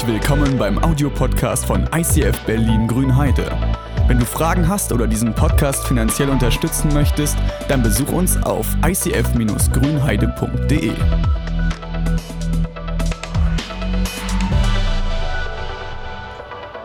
Herzlich 0.00 0.22
willkommen 0.22 0.56
beim 0.56 0.82
Audiopodcast 0.82 1.66
von 1.66 1.86
ICF 1.94 2.46
Berlin 2.46 2.88
Grünheide. 2.88 3.50
Wenn 4.06 4.18
du 4.18 4.24
Fragen 4.24 4.66
hast 4.66 4.92
oder 4.92 5.06
diesen 5.06 5.34
Podcast 5.34 5.86
finanziell 5.86 6.30
unterstützen 6.30 6.90
möchtest, 6.94 7.36
dann 7.68 7.82
besuch 7.82 8.10
uns 8.10 8.42
auf 8.44 8.66
icf-grünheide.de. 8.82 10.92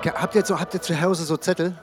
Habt 0.04 0.36
ihr, 0.36 0.46
so, 0.46 0.60
habt 0.60 0.74
ihr 0.74 0.82
zu 0.82 1.00
Hause 1.00 1.24
so 1.24 1.38
Zettel? 1.38 1.80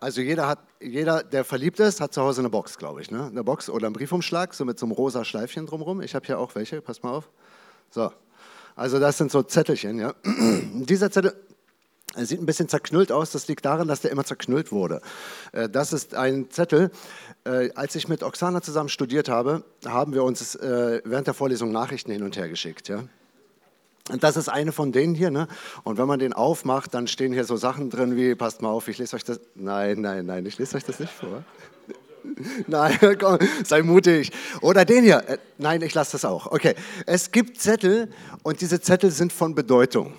Also 0.00 0.20
jeder, 0.20 0.46
hat, 0.46 0.58
jeder, 0.82 1.22
der 1.22 1.46
verliebt 1.46 1.80
ist, 1.80 2.02
hat 2.02 2.12
zu 2.12 2.20
Hause 2.20 2.42
eine 2.42 2.50
Box, 2.50 2.76
glaube 2.76 3.00
ich. 3.00 3.10
Ne? 3.10 3.24
Eine 3.24 3.44
Box 3.44 3.70
oder 3.70 3.86
einen 3.86 3.94
Briefumschlag, 3.94 4.52
so 4.52 4.66
mit 4.66 4.78
so 4.78 4.84
einem 4.84 4.92
rosa 4.92 5.24
Schleifchen 5.24 5.64
drumherum. 5.64 6.02
Ich 6.02 6.14
habe 6.14 6.26
hier 6.26 6.38
auch 6.38 6.54
welche, 6.54 6.82
pass 6.82 7.02
mal 7.02 7.12
auf. 7.12 7.30
So, 7.88 8.12
also 8.76 9.00
das 9.00 9.18
sind 9.18 9.32
so 9.32 9.42
Zettelchen. 9.42 9.98
Ja? 9.98 10.14
Dieser 10.24 11.10
Zettel 11.10 11.34
sieht 12.14 12.40
ein 12.40 12.46
bisschen 12.46 12.68
zerknüllt 12.68 13.10
aus. 13.10 13.32
Das 13.32 13.48
liegt 13.48 13.64
daran, 13.64 13.88
dass 13.88 14.02
der 14.02 14.10
immer 14.10 14.24
zerknüllt 14.24 14.70
wurde. 14.70 15.00
Äh, 15.52 15.68
das 15.68 15.92
ist 15.92 16.14
ein 16.14 16.50
Zettel. 16.50 16.90
Äh, 17.44 17.70
als 17.74 17.94
ich 17.94 18.06
mit 18.06 18.22
Oksana 18.22 18.62
zusammen 18.62 18.90
studiert 18.90 19.28
habe, 19.28 19.64
haben 19.86 20.12
wir 20.12 20.22
uns 20.22 20.54
äh, 20.54 21.00
während 21.04 21.26
der 21.26 21.34
Vorlesung 21.34 21.72
Nachrichten 21.72 22.12
hin 22.12 22.22
und 22.22 22.36
her 22.36 22.48
geschickt. 22.48 22.88
Ja? 22.88 23.04
Und 24.10 24.22
das 24.22 24.36
ist 24.36 24.48
eine 24.48 24.72
von 24.72 24.92
denen 24.92 25.14
hier. 25.14 25.30
Ne? 25.30 25.48
Und 25.82 25.98
wenn 25.98 26.06
man 26.06 26.18
den 26.18 26.32
aufmacht, 26.32 26.94
dann 26.94 27.08
stehen 27.08 27.32
hier 27.32 27.44
so 27.44 27.56
Sachen 27.56 27.90
drin 27.90 28.14
wie, 28.16 28.34
passt 28.34 28.62
mal 28.62 28.68
auf, 28.68 28.88
ich 28.88 28.98
lese 28.98 29.16
euch 29.16 29.24
das. 29.24 29.40
Nein, 29.54 30.00
nein, 30.00 30.26
nein, 30.26 30.46
ich 30.46 30.58
lese 30.58 30.76
euch 30.76 30.84
das 30.84 31.00
nicht 31.00 31.12
vor. 31.12 31.44
Nein, 32.66 32.98
komm, 33.20 33.38
sei 33.64 33.82
mutig. 33.82 34.32
Oder 34.60 34.84
den 34.84 35.04
hier. 35.04 35.28
Äh, 35.28 35.38
nein, 35.58 35.82
ich 35.82 35.94
lasse 35.94 36.12
das 36.12 36.24
auch. 36.24 36.46
Okay. 36.46 36.74
Es 37.06 37.30
gibt 37.30 37.60
Zettel 37.60 38.10
und 38.42 38.60
diese 38.60 38.80
Zettel 38.80 39.10
sind 39.10 39.32
von 39.32 39.54
Bedeutung. 39.54 40.12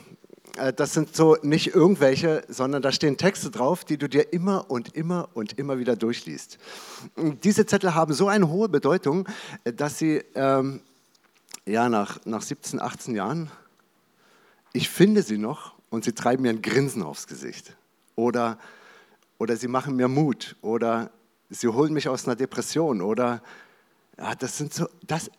Äh, 0.58 0.73
das 0.73 0.94
sind 0.94 1.16
so 1.16 1.38
nicht 1.41 1.75
irgendwelche, 1.75 2.44
sondern 2.47 2.81
da 2.81 2.91
stehen 2.91 3.17
Texte 3.17 3.52
drauf, 3.52 3.85
die 3.85 3.97
du 3.97 4.09
dir 4.09 4.33
immer 4.33 4.69
und 4.69 4.95
immer 4.95 5.30
und 5.33 5.58
immer 5.59 5.80
wieder 5.80 5.95
durchliest. 5.95 6.58
Diese 7.44 7.66
Zettel 7.66 7.95
haben 7.95 8.13
so 8.13 8.28
eine 8.28 8.50
hohe 8.50 8.69
Bedeutung, 8.69 9.28
äh, 9.63 9.73
dass 9.73 9.97
sie 9.97 10.23
ähm, 10.35 10.81
ja, 11.66 11.89
nach, 11.89 12.19
nach 12.25 12.41
17, 12.41 12.81
18 12.81 13.16
Jahren, 13.16 13.52
ich 14.73 14.89
finde 14.89 15.22
sie 15.22 15.38
noch 15.38 15.75
und 15.89 16.05
sie 16.05 16.13
treiben 16.13 16.44
mir 16.44 16.50
ein 16.50 16.61
Grinsen 16.61 17.03
aufs 17.03 17.28
Gesicht. 17.28 17.75
Oder, 18.16 18.58
oder 19.38 19.55
sie 19.58 19.67
machen 19.67 19.95
mir 19.95 20.08
Mut. 20.08 20.55
Oder 20.61 21.11
sie 21.50 21.67
holen 21.67 21.94
mich 21.94 22.09
aus 22.09 22.26
einer 22.26 22.36
Depression 22.36 23.02
oder 23.02 23.42
ja, 24.17 24.36
das 24.36 24.58
sind 24.58 24.73
so, 24.73 24.88
das, 25.06 25.30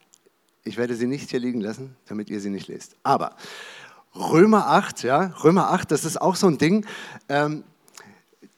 ich 0.65 0.77
werde 0.77 0.95
sie 0.95 1.07
nicht 1.07 1.31
hier 1.31 1.41
liegen 1.41 1.61
lassen, 1.61 1.97
damit 2.07 2.31
ihr 2.31 2.41
sie 2.41 2.51
nicht 2.51 2.69
lest. 2.69 2.97
Aber 3.03 3.37
Römer 4.15 4.69
8, 4.69 5.03
ja, 5.03 5.35
Römer 5.43 5.71
8, 5.71 5.91
das 5.91 6.05
ist 6.05 6.21
auch 6.21 6.37
so 6.37 6.47
ein 6.47 6.59
Ding. 6.59 6.87
Ähm, 7.29 7.65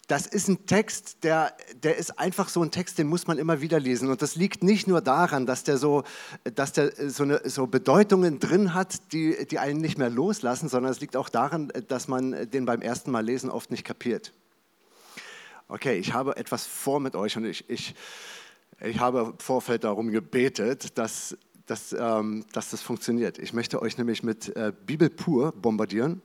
das 0.06 0.26
ist 0.26 0.48
ein 0.48 0.66
Text, 0.66 1.18
der, 1.22 1.54
der 1.84 1.96
ist 1.96 2.18
einfach 2.18 2.48
so 2.48 2.62
ein 2.62 2.72
Text, 2.72 2.98
den 2.98 3.06
muss 3.06 3.28
man 3.28 3.38
immer 3.38 3.60
wieder 3.60 3.78
lesen. 3.78 4.10
Und 4.10 4.22
das 4.22 4.34
liegt 4.34 4.64
nicht 4.64 4.88
nur 4.88 5.00
daran, 5.00 5.46
dass 5.46 5.62
der 5.62 5.78
so, 5.78 6.02
dass 6.42 6.72
der 6.72 6.92
so, 7.10 7.22
eine, 7.22 7.48
so 7.48 7.68
Bedeutungen 7.68 8.40
drin 8.40 8.74
hat, 8.74 9.12
die, 9.12 9.46
die 9.48 9.60
einen 9.60 9.80
nicht 9.80 9.98
mehr 9.98 10.10
loslassen, 10.10 10.68
sondern 10.68 10.90
es 10.90 11.00
liegt 11.00 11.16
auch 11.16 11.28
daran, 11.28 11.72
dass 11.86 12.08
man 12.08 12.50
den 12.50 12.64
beim 12.64 12.82
ersten 12.82 13.12
Mal 13.12 13.24
lesen 13.24 13.50
oft 13.50 13.70
nicht 13.70 13.84
kapiert 13.84 14.32
okay, 15.70 15.98
ich 15.98 16.12
habe 16.12 16.36
etwas 16.36 16.66
vor 16.66 17.00
mit 17.00 17.14
euch 17.14 17.36
und 17.36 17.44
ich, 17.44 17.68
ich, 17.68 17.94
ich 18.80 18.98
habe 18.98 19.20
im 19.20 19.38
Vorfeld 19.38 19.84
darum 19.84 20.10
gebetet, 20.10 20.98
dass, 20.98 21.36
dass, 21.66 21.94
ähm, 21.98 22.44
dass 22.52 22.70
das 22.70 22.82
funktioniert. 22.82 23.38
Ich 23.38 23.52
möchte 23.52 23.80
euch 23.80 23.96
nämlich 23.98 24.22
mit 24.22 24.54
äh, 24.56 24.72
Bibel 24.86 25.08
pur 25.08 25.52
bombardieren. 25.52 26.22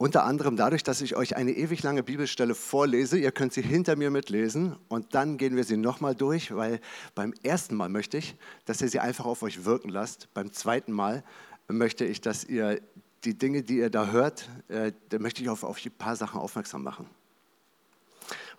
Unter 0.00 0.24
anderem 0.24 0.56
dadurch, 0.56 0.84
dass 0.84 1.00
ich 1.00 1.16
euch 1.16 1.34
eine 1.34 1.50
ewig 1.50 1.82
lange 1.82 2.04
Bibelstelle 2.04 2.54
vorlese. 2.54 3.18
Ihr 3.18 3.32
könnt 3.32 3.52
sie 3.52 3.62
hinter 3.62 3.96
mir 3.96 4.10
mitlesen 4.10 4.76
und 4.88 5.12
dann 5.14 5.38
gehen 5.38 5.56
wir 5.56 5.64
sie 5.64 5.76
nochmal 5.76 6.14
durch, 6.14 6.54
weil 6.54 6.80
beim 7.16 7.34
ersten 7.42 7.74
Mal 7.74 7.88
möchte 7.88 8.16
ich, 8.16 8.36
dass 8.64 8.80
ihr 8.80 8.88
sie 8.88 9.00
einfach 9.00 9.26
auf 9.26 9.42
euch 9.42 9.64
wirken 9.64 9.88
lasst. 9.88 10.32
Beim 10.34 10.52
zweiten 10.52 10.92
Mal 10.92 11.24
möchte 11.66 12.04
ich, 12.04 12.20
dass 12.20 12.44
ihr 12.44 12.80
die 13.24 13.36
Dinge, 13.36 13.62
die 13.64 13.78
ihr 13.78 13.90
da 13.90 14.12
hört, 14.12 14.48
äh, 14.68 14.92
da 15.08 15.18
möchte 15.18 15.42
ich 15.42 15.48
auf, 15.48 15.64
auf 15.64 15.84
ein 15.84 15.90
paar 15.90 16.14
Sachen 16.14 16.40
aufmerksam 16.40 16.84
machen. 16.84 17.06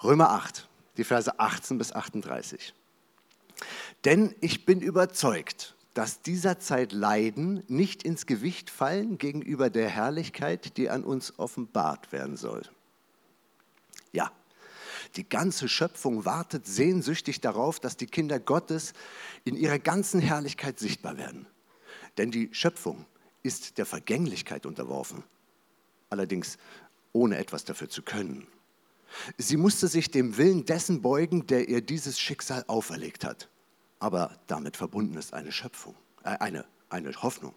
Römer 0.03 0.29
8, 0.29 0.67
die 0.97 1.03
Verse 1.03 1.39
18 1.39 1.77
bis 1.77 1.91
38. 1.91 2.73
Denn 4.05 4.33
ich 4.39 4.65
bin 4.65 4.81
überzeugt, 4.81 5.75
dass 5.93 6.21
dieser 6.21 6.59
Zeit 6.59 6.93
Leiden 6.93 7.63
nicht 7.67 8.03
ins 8.03 8.25
Gewicht 8.25 8.69
fallen 8.69 9.17
gegenüber 9.17 9.69
der 9.69 9.89
Herrlichkeit, 9.89 10.77
die 10.77 10.89
an 10.89 11.03
uns 11.03 11.37
offenbart 11.37 12.13
werden 12.13 12.37
soll. 12.37 12.61
Ja, 14.13 14.31
die 15.15 15.27
ganze 15.27 15.67
Schöpfung 15.67 16.23
wartet 16.23 16.65
sehnsüchtig 16.65 17.41
darauf, 17.41 17.79
dass 17.79 17.97
die 17.97 18.05
Kinder 18.05 18.39
Gottes 18.39 18.93
in 19.43 19.57
ihrer 19.57 19.79
ganzen 19.79 20.21
Herrlichkeit 20.21 20.79
sichtbar 20.79 21.17
werden. 21.17 21.47
Denn 22.17 22.31
die 22.31 22.49
Schöpfung 22.53 23.05
ist 23.43 23.77
der 23.77 23.85
Vergänglichkeit 23.85 24.65
unterworfen, 24.65 25.23
allerdings 26.09 26.57
ohne 27.11 27.37
etwas 27.37 27.65
dafür 27.65 27.89
zu 27.89 28.03
können. 28.03 28.47
Sie 29.37 29.57
musste 29.57 29.87
sich 29.87 30.11
dem 30.11 30.37
Willen 30.37 30.65
dessen 30.65 31.01
beugen, 31.01 31.47
der 31.47 31.67
ihr 31.67 31.81
dieses 31.81 32.19
Schicksal 32.19 32.63
auferlegt 32.67 33.25
hat. 33.25 33.49
Aber 33.99 34.39
damit 34.47 34.77
verbunden 34.77 35.17
ist 35.17 35.33
eine 35.33 35.51
Schöpfung, 35.51 35.95
äh, 36.23 36.37
eine, 36.39 36.65
eine 36.89 37.13
Hoffnung. 37.21 37.53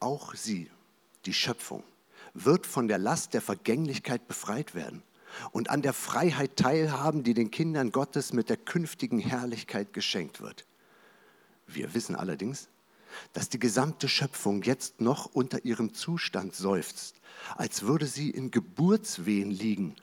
Auch 0.00 0.34
sie, 0.34 0.70
die 1.26 1.34
Schöpfung, 1.34 1.82
wird 2.34 2.66
von 2.66 2.88
der 2.88 2.98
Last 2.98 3.34
der 3.34 3.42
Vergänglichkeit 3.42 4.26
befreit 4.28 4.74
werden 4.74 5.02
und 5.50 5.70
an 5.70 5.82
der 5.82 5.92
Freiheit 5.92 6.56
teilhaben, 6.56 7.22
die 7.22 7.34
den 7.34 7.50
Kindern 7.50 7.92
Gottes 7.92 8.32
mit 8.32 8.48
der 8.48 8.56
künftigen 8.56 9.18
Herrlichkeit 9.18 9.92
geschenkt 9.92 10.40
wird. 10.40 10.66
Wir 11.66 11.92
wissen 11.94 12.16
allerdings, 12.16 12.68
dass 13.32 13.48
die 13.48 13.58
gesamte 13.58 14.08
Schöpfung 14.08 14.62
jetzt 14.62 15.00
noch 15.00 15.26
unter 15.26 15.64
ihrem 15.64 15.94
Zustand 15.94 16.54
seufzt, 16.54 17.16
als 17.56 17.82
würde 17.82 18.06
sie 18.06 18.30
in 18.30 18.50
Geburtswehen 18.50 19.50
liegen 19.50 19.96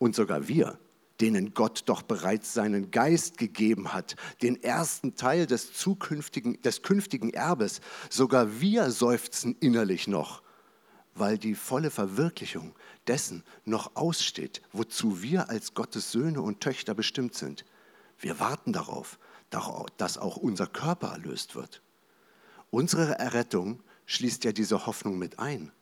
und 0.00 0.16
sogar 0.16 0.48
wir, 0.48 0.80
denen 1.20 1.52
Gott 1.52 1.82
doch 1.86 2.02
bereits 2.02 2.54
seinen 2.54 2.90
Geist 2.90 3.36
gegeben 3.38 3.92
hat, 3.92 4.16
den 4.42 4.60
ersten 4.60 5.14
Teil 5.14 5.46
des 5.46 5.72
zukünftigen, 5.74 6.60
des 6.62 6.82
künftigen 6.82 7.30
Erbes, 7.30 7.80
sogar 8.08 8.60
wir 8.60 8.90
seufzen 8.90 9.54
innerlich 9.60 10.08
noch, 10.08 10.42
weil 11.14 11.36
die 11.36 11.54
volle 11.54 11.90
Verwirklichung 11.90 12.74
dessen 13.06 13.44
noch 13.64 13.94
aussteht, 13.94 14.62
wozu 14.72 15.22
wir 15.22 15.50
als 15.50 15.74
Gottes 15.74 16.10
Söhne 16.10 16.40
und 16.40 16.60
Töchter 16.60 16.94
bestimmt 16.94 17.34
sind. 17.34 17.66
Wir 18.18 18.40
warten 18.40 18.72
darauf, 18.72 19.18
dass 19.98 20.16
auch 20.16 20.38
unser 20.38 20.66
Körper 20.66 21.08
erlöst 21.08 21.54
wird. 21.54 21.82
Unsere 22.70 23.18
Errettung 23.18 23.82
schließt 24.06 24.44
ja 24.44 24.52
diese 24.52 24.86
Hoffnung 24.86 25.18
mit 25.18 25.38
ein. 25.38 25.72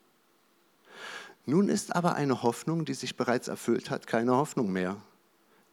Nun 1.48 1.70
ist 1.70 1.97
aber 1.97 2.14
eine 2.14 2.42
Hoffnung, 2.42 2.84
die 2.84 2.92
sich 2.92 3.16
bereits 3.16 3.48
erfüllt 3.48 3.88
hat, 3.88 4.06
keine 4.06 4.36
Hoffnung 4.36 4.70
mehr. 4.70 5.00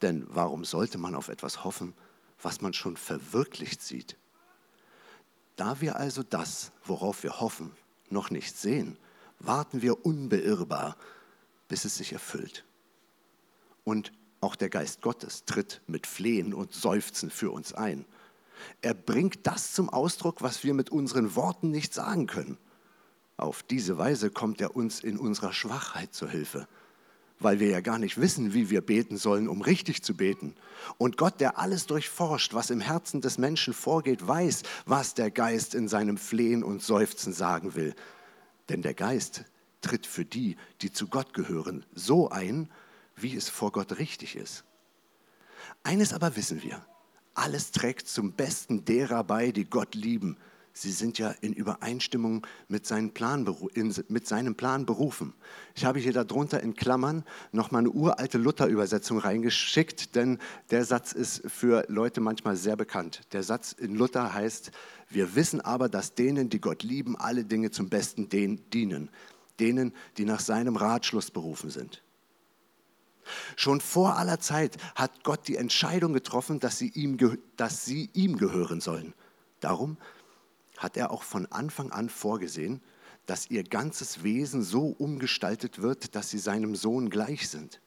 Denn 0.01 0.25
warum 0.29 0.63
sollte 0.63 0.97
man 0.97 1.15
auf 1.15 1.27
etwas 1.27 1.65
hoffen, 1.65 1.93
was 2.41 2.61
man 2.61 2.71
schon 2.71 2.95
verwirklicht 2.95 3.81
sieht? 3.81 4.15
Da 5.57 5.81
wir 5.81 5.97
also 5.97 6.23
das, 6.23 6.71
worauf 6.85 7.23
wir 7.23 7.41
hoffen, 7.41 7.73
noch 8.09 8.29
nicht 8.29 8.57
sehen, 8.57 8.97
warten 9.39 9.81
wir 9.81 10.05
unbeirrbar, 10.05 10.95
bis 11.67 11.83
es 11.83 11.97
sich 11.97 12.13
erfüllt. 12.13 12.63
Und 13.83 14.13
auch 14.39 14.55
der 14.55 14.69
Geist 14.69 15.01
Gottes 15.01 15.43
tritt 15.43 15.81
mit 15.87 16.07
Flehen 16.07 16.53
und 16.53 16.73
Seufzen 16.73 17.29
für 17.29 17.51
uns 17.51 17.73
ein. 17.73 18.05
Er 18.81 18.93
bringt 18.93 19.45
das 19.45 19.73
zum 19.73 19.89
Ausdruck, 19.89 20.41
was 20.41 20.63
wir 20.63 20.73
mit 20.73 20.89
unseren 20.89 21.35
Worten 21.35 21.69
nicht 21.69 21.93
sagen 21.93 22.28
können. 22.28 22.57
Auf 23.37 23.64
diese 23.64 23.97
Weise 23.97 24.29
kommt 24.29 24.61
er 24.61 24.76
uns 24.76 25.02
in 25.02 25.17
unserer 25.17 25.52
Schwachheit 25.52 26.14
zur 26.14 26.29
Hilfe, 26.29 26.67
weil 27.40 27.59
wir 27.59 27.70
ja 27.70 27.82
gar 27.82 27.99
nicht 27.99 28.17
wissen, 28.17 28.53
wie 28.53 28.70
wir 28.70 28.82
beten 28.82 29.17
sollen, 29.17 29.49
um 29.49 29.61
richtig 29.61 30.03
zu 30.03 30.16
beten. 30.16 30.55
Und 30.97 31.17
Gott, 31.17 31.41
der 31.41 31.59
alles 31.59 31.85
durchforscht, 31.85 32.53
was 32.53 32.70
im 32.70 32.79
Herzen 32.79 33.20
des 33.20 33.37
Menschen 33.37 33.73
vorgeht, 33.73 34.26
weiß, 34.26 34.64
was 34.85 35.14
der 35.16 35.32
Geist 35.32 35.76
in 35.76 35.87
seinem 35.90 36.17
Flehen 36.17 36.64
und 36.64 36.82
Seufzen 36.82 37.34
sagen 37.34 37.76
will. 37.76 37.93
Denn 38.70 38.82
der 38.82 38.93
Geist 38.93 39.43
tritt 39.81 40.08
für 40.08 40.26
die, 40.26 40.55
die 40.81 40.91
zu 40.91 41.08
Gott 41.08 41.34
gehören, 41.34 41.85
so 41.93 42.29
ein, 42.29 42.70
wie 43.16 43.35
es 43.35 43.49
vor 43.49 43.72
Gott 43.72 43.99
richtig 43.99 44.35
ist. 44.35 44.64
Eines 45.84 46.14
aber 46.14 46.35
wissen 46.35 46.64
wir, 46.64 46.85
alles 47.34 47.72
trägt 47.72 48.08
zum 48.08 48.31
Besten 48.31 48.85
derer 48.85 49.23
bei, 49.23 49.52
die 49.52 49.66
Gott 49.66 49.93
lieben, 49.93 50.38
Sie 50.77 50.91
sind 50.91 51.17
ja 51.19 51.33
in 51.39 51.53
Übereinstimmung 51.53 52.45
mit, 52.67 52.85
seinem 52.85 53.11
Plan, 53.11 53.47
mit 54.09 54.27
seinem 54.27 54.55
Plan 54.55 54.85
berufen. 54.85 55.33
Ich 55.73 55.85
habe 55.85 55.99
hier 55.99 56.11
darunter 56.11 56.61
in 56.61 56.75
Klammern 56.75 57.23
nochmal 57.53 57.79
eine 57.79 57.91
uralte 57.91 58.37
Luther-Übersetzung 58.37 59.19
reingeschickt, 59.19 60.16
denn 60.16 60.37
der 60.72 60.83
Satz 60.83 61.13
ist 61.13 61.49
für 61.49 61.85
Leute 61.87 62.19
manchmal 62.19 62.57
sehr 62.57 62.75
bekannt. 62.75 63.22
Der 63.31 63.41
Satz 63.41 63.72
in 63.72 63.95
Luther 63.95 64.33
heißt, 64.33 64.72
wir 65.07 65.33
wissen 65.35 65.61
aber, 65.61 65.87
dass 65.87 66.13
denen, 66.13 66.49
die 66.49 66.59
Gott 66.59 66.83
lieben, 66.83 67.16
alle 67.16 67.45
Dinge 67.45 67.71
zum 67.71 67.87
Besten 67.87 68.28
dienen. 68.28 69.09
denen, 69.61 69.93
die 70.17 70.25
nach 70.25 70.41
seinem 70.41 70.75
Ratschluss 70.75 71.31
berufen 71.31 71.69
sind. 71.69 72.03
Schon 73.55 73.79
vor 73.79 74.17
aller 74.17 74.41
Zeit 74.41 74.75
hat 74.95 75.23
Gott 75.23 75.47
die 75.47 75.55
Entscheidung 75.55 76.11
getroffen, 76.11 76.59
dass 76.59 76.78
sie 76.78 76.89
ihm, 76.89 77.17
dass 77.55 77.85
sie 77.85 78.09
ihm 78.11 78.35
gehören 78.37 78.81
sollen. 78.81 79.13
Darum 79.61 79.95
hat 80.77 80.97
er 80.97 81.11
auch 81.11 81.23
von 81.23 81.45
Anfang 81.51 81.91
an 81.91 82.09
vorgesehen, 82.09 82.81
dass 83.25 83.49
ihr 83.49 83.63
ganzes 83.63 84.23
Wesen 84.23 84.61
so 84.61 84.87
umgestaltet 84.87 85.81
wird, 85.81 86.16
dass 86.16 86.29
sie 86.29 86.37
seinem 86.37 86.75
Sohn 86.75 87.09
gleich 87.09 87.49
sind. 87.49 87.81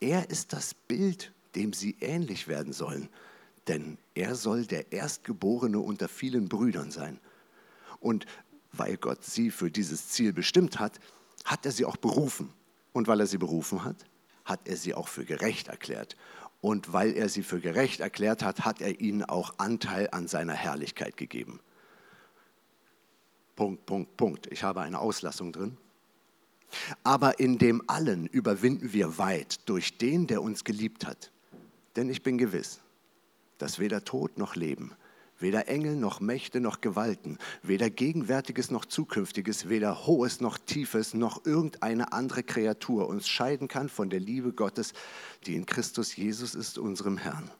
Er 0.00 0.30
ist 0.30 0.52
das 0.52 0.74
Bild, 0.74 1.32
dem 1.54 1.72
sie 1.72 1.96
ähnlich 2.00 2.48
werden 2.48 2.72
sollen, 2.72 3.08
denn 3.66 3.98
er 4.14 4.34
soll 4.34 4.66
der 4.66 4.92
Erstgeborene 4.92 5.78
unter 5.78 6.08
vielen 6.08 6.48
Brüdern 6.48 6.90
sein. 6.90 7.18
Und 7.98 8.26
weil 8.72 8.96
Gott 8.96 9.24
sie 9.24 9.50
für 9.50 9.70
dieses 9.70 10.10
Ziel 10.10 10.32
bestimmt 10.32 10.78
hat, 10.78 11.00
hat 11.44 11.64
er 11.64 11.72
sie 11.72 11.84
auch 11.84 11.96
berufen. 11.96 12.52
Und 12.92 13.08
weil 13.08 13.20
er 13.20 13.26
sie 13.26 13.38
berufen 13.38 13.84
hat, 13.84 13.96
hat 14.44 14.68
er 14.68 14.76
sie 14.76 14.94
auch 14.94 15.08
für 15.08 15.24
gerecht 15.24 15.68
erklärt. 15.68 16.16
Und 16.60 16.92
weil 16.92 17.14
er 17.14 17.28
sie 17.28 17.42
für 17.42 17.60
gerecht 17.60 18.00
erklärt 18.00 18.42
hat, 18.42 18.64
hat 18.64 18.80
er 18.80 19.00
ihnen 19.00 19.24
auch 19.24 19.54
Anteil 19.58 20.08
an 20.12 20.28
seiner 20.28 20.54
Herrlichkeit 20.54 21.16
gegeben. 21.16 21.60
Punkt, 23.56 23.86
Punkt, 23.86 24.16
Punkt. 24.16 24.46
Ich 24.52 24.62
habe 24.62 24.82
eine 24.82 25.00
Auslassung 25.00 25.52
drin. 25.52 25.76
Aber 27.02 27.40
in 27.40 27.58
dem 27.58 27.82
allen 27.86 28.26
überwinden 28.26 28.92
wir 28.92 29.18
weit 29.18 29.68
durch 29.68 29.98
den, 29.98 30.26
der 30.26 30.42
uns 30.42 30.64
geliebt 30.64 31.06
hat. 31.06 31.32
Denn 31.96 32.10
ich 32.10 32.22
bin 32.22 32.38
gewiss, 32.38 32.80
dass 33.58 33.78
weder 33.78 34.04
Tod 34.04 34.36
noch 34.36 34.56
Leben, 34.56 34.92
weder 35.38 35.68
Engel 35.68 35.96
noch 35.96 36.20
Mächte 36.20 36.60
noch 36.60 36.80
Gewalten, 36.80 37.38
weder 37.62 37.88
Gegenwärtiges 37.88 38.70
noch 38.70 38.84
Zukünftiges, 38.84 39.68
weder 39.68 40.06
Hohes 40.06 40.40
noch 40.40 40.58
Tiefes 40.58 41.14
noch 41.14 41.46
irgendeine 41.46 42.12
andere 42.12 42.42
Kreatur 42.42 43.08
uns 43.08 43.28
scheiden 43.28 43.68
kann 43.68 43.88
von 43.88 44.10
der 44.10 44.20
Liebe 44.20 44.52
Gottes, 44.52 44.92
die 45.46 45.54
in 45.54 45.64
Christus 45.64 46.16
Jesus 46.16 46.54
ist, 46.54 46.78
unserem 46.78 47.16
Herrn. 47.16 47.50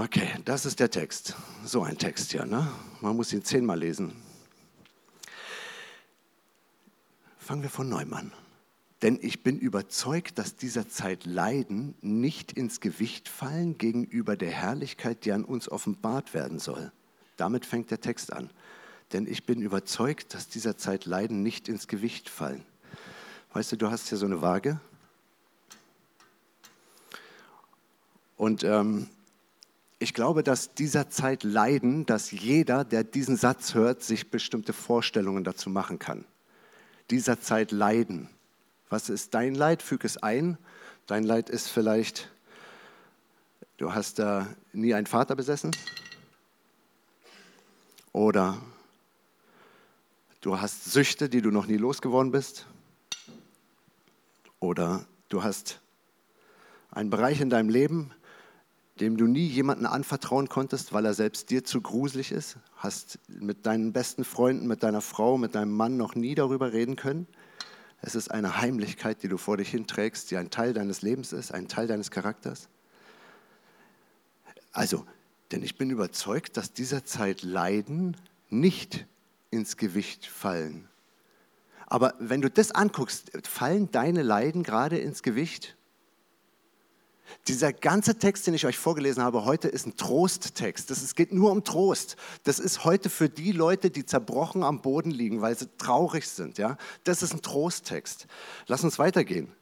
Okay, 0.00 0.30
das 0.46 0.64
ist 0.64 0.80
der 0.80 0.90
Text. 0.90 1.36
So 1.62 1.82
ein 1.82 1.98
Text 1.98 2.32
hier, 2.32 2.46
ne? 2.46 2.66
Man 3.02 3.16
muss 3.16 3.34
ihn 3.34 3.44
zehnmal 3.44 3.78
lesen. 3.78 4.16
Fangen 7.36 7.60
wir 7.60 7.68
von 7.68 7.86
neuem 7.86 8.14
an. 8.14 8.32
Denn 9.02 9.18
ich 9.20 9.42
bin 9.42 9.58
überzeugt, 9.58 10.38
dass 10.38 10.56
dieser 10.56 10.88
Zeit 10.88 11.26
Leiden 11.26 11.96
nicht 12.00 12.52
ins 12.52 12.80
Gewicht 12.80 13.28
fallen 13.28 13.76
gegenüber 13.76 14.38
der 14.38 14.50
Herrlichkeit, 14.50 15.26
die 15.26 15.32
an 15.32 15.44
uns 15.44 15.70
offenbart 15.70 16.32
werden 16.32 16.60
soll. 16.60 16.92
Damit 17.36 17.66
fängt 17.66 17.90
der 17.90 18.00
Text 18.00 18.32
an. 18.32 18.48
Denn 19.12 19.26
ich 19.26 19.44
bin 19.44 19.60
überzeugt, 19.60 20.32
dass 20.32 20.48
dieser 20.48 20.78
Zeit 20.78 21.04
Leiden 21.04 21.42
nicht 21.42 21.68
ins 21.68 21.88
Gewicht 21.88 22.30
fallen. 22.30 22.64
Weißt 23.52 23.70
du, 23.70 23.76
du 23.76 23.90
hast 23.90 24.08
hier 24.08 24.16
so 24.16 24.24
eine 24.24 24.40
Waage. 24.40 24.80
Und 28.38 28.64
ähm, 28.64 29.10
ich 30.02 30.14
glaube, 30.14 30.42
dass 30.42 30.72
dieser 30.72 31.10
Zeit 31.10 31.44
Leiden, 31.44 32.06
dass 32.06 32.30
jeder, 32.30 32.84
der 32.84 33.04
diesen 33.04 33.36
Satz 33.36 33.74
hört, 33.74 34.02
sich 34.02 34.30
bestimmte 34.30 34.72
Vorstellungen 34.72 35.44
dazu 35.44 35.68
machen 35.68 35.98
kann. 35.98 36.24
Dieser 37.10 37.38
Zeit 37.38 37.70
Leiden. 37.70 38.30
Was 38.88 39.10
ist 39.10 39.34
dein 39.34 39.54
Leid? 39.54 39.82
Füg 39.82 40.04
es 40.06 40.16
ein. 40.16 40.56
Dein 41.06 41.22
Leid 41.22 41.50
ist 41.50 41.68
vielleicht, 41.68 42.30
du 43.76 43.92
hast 43.92 44.18
da 44.18 44.48
nie 44.72 44.94
einen 44.94 45.06
Vater 45.06 45.36
besessen. 45.36 45.70
Oder 48.12 48.56
du 50.40 50.58
hast 50.58 50.86
Süchte, 50.86 51.28
die 51.28 51.42
du 51.42 51.50
noch 51.50 51.66
nie 51.66 51.76
losgeworden 51.76 52.32
bist. 52.32 52.66
Oder 54.60 55.04
du 55.28 55.42
hast 55.42 55.78
einen 56.90 57.10
Bereich 57.10 57.42
in 57.42 57.50
deinem 57.50 57.68
Leben, 57.68 58.12
dem 59.00 59.16
du 59.16 59.26
nie 59.26 59.46
jemanden 59.46 59.86
anvertrauen 59.86 60.48
konntest, 60.48 60.92
weil 60.92 61.06
er 61.06 61.14
selbst 61.14 61.50
dir 61.50 61.64
zu 61.64 61.80
gruselig 61.80 62.32
ist, 62.32 62.56
hast 62.76 63.18
mit 63.28 63.64
deinen 63.64 63.92
besten 63.92 64.24
Freunden, 64.24 64.66
mit 64.66 64.82
deiner 64.82 65.00
Frau, 65.00 65.38
mit 65.38 65.54
deinem 65.54 65.72
Mann 65.72 65.96
noch 65.96 66.14
nie 66.14 66.34
darüber 66.34 66.72
reden 66.72 66.96
können. 66.96 67.26
Es 68.02 68.14
ist 68.14 68.30
eine 68.30 68.60
Heimlichkeit, 68.60 69.22
die 69.22 69.28
du 69.28 69.38
vor 69.38 69.56
dich 69.56 69.70
hinträgst, 69.70 70.30
die 70.30 70.36
ein 70.36 70.50
Teil 70.50 70.72
deines 70.72 71.02
Lebens 71.02 71.32
ist, 71.32 71.52
ein 71.52 71.68
Teil 71.68 71.86
deines 71.86 72.10
Charakters. 72.10 72.68
Also, 74.72 75.04
denn 75.50 75.62
ich 75.62 75.76
bin 75.76 75.90
überzeugt, 75.90 76.56
dass 76.56 76.72
dieser 76.72 77.04
Zeit 77.04 77.42
Leiden 77.42 78.16
nicht 78.48 79.06
ins 79.50 79.76
Gewicht 79.76 80.26
fallen. 80.26 80.88
Aber 81.86 82.14
wenn 82.18 82.40
du 82.40 82.48
das 82.48 82.70
anguckst, 82.70 83.32
fallen 83.46 83.90
deine 83.90 84.22
Leiden 84.22 84.62
gerade 84.62 84.98
ins 84.98 85.22
Gewicht? 85.22 85.76
Dieser 87.48 87.72
ganze 87.72 88.16
Text, 88.16 88.46
den 88.46 88.54
ich 88.54 88.66
euch 88.66 88.78
vorgelesen 88.78 89.22
habe 89.22 89.44
heute, 89.44 89.68
ist 89.68 89.86
ein 89.86 89.96
Trosttext. 89.96 90.90
es 90.90 91.14
geht 91.14 91.32
nur 91.32 91.50
um 91.50 91.64
Trost. 91.64 92.16
Das 92.44 92.58
ist 92.58 92.84
heute 92.84 93.10
für 93.10 93.28
die 93.28 93.52
Leute, 93.52 93.90
die 93.90 94.04
zerbrochen 94.04 94.62
am 94.62 94.82
Boden 94.82 95.10
liegen, 95.10 95.40
weil 95.40 95.56
sie 95.56 95.68
traurig 95.78 96.28
sind. 96.28 96.58
Ja? 96.58 96.76
Das 97.04 97.22
ist 97.22 97.32
ein 97.32 97.42
Trosttext. 97.42 98.26
Lass 98.66 98.84
uns 98.84 98.98
weitergehen. 98.98 99.52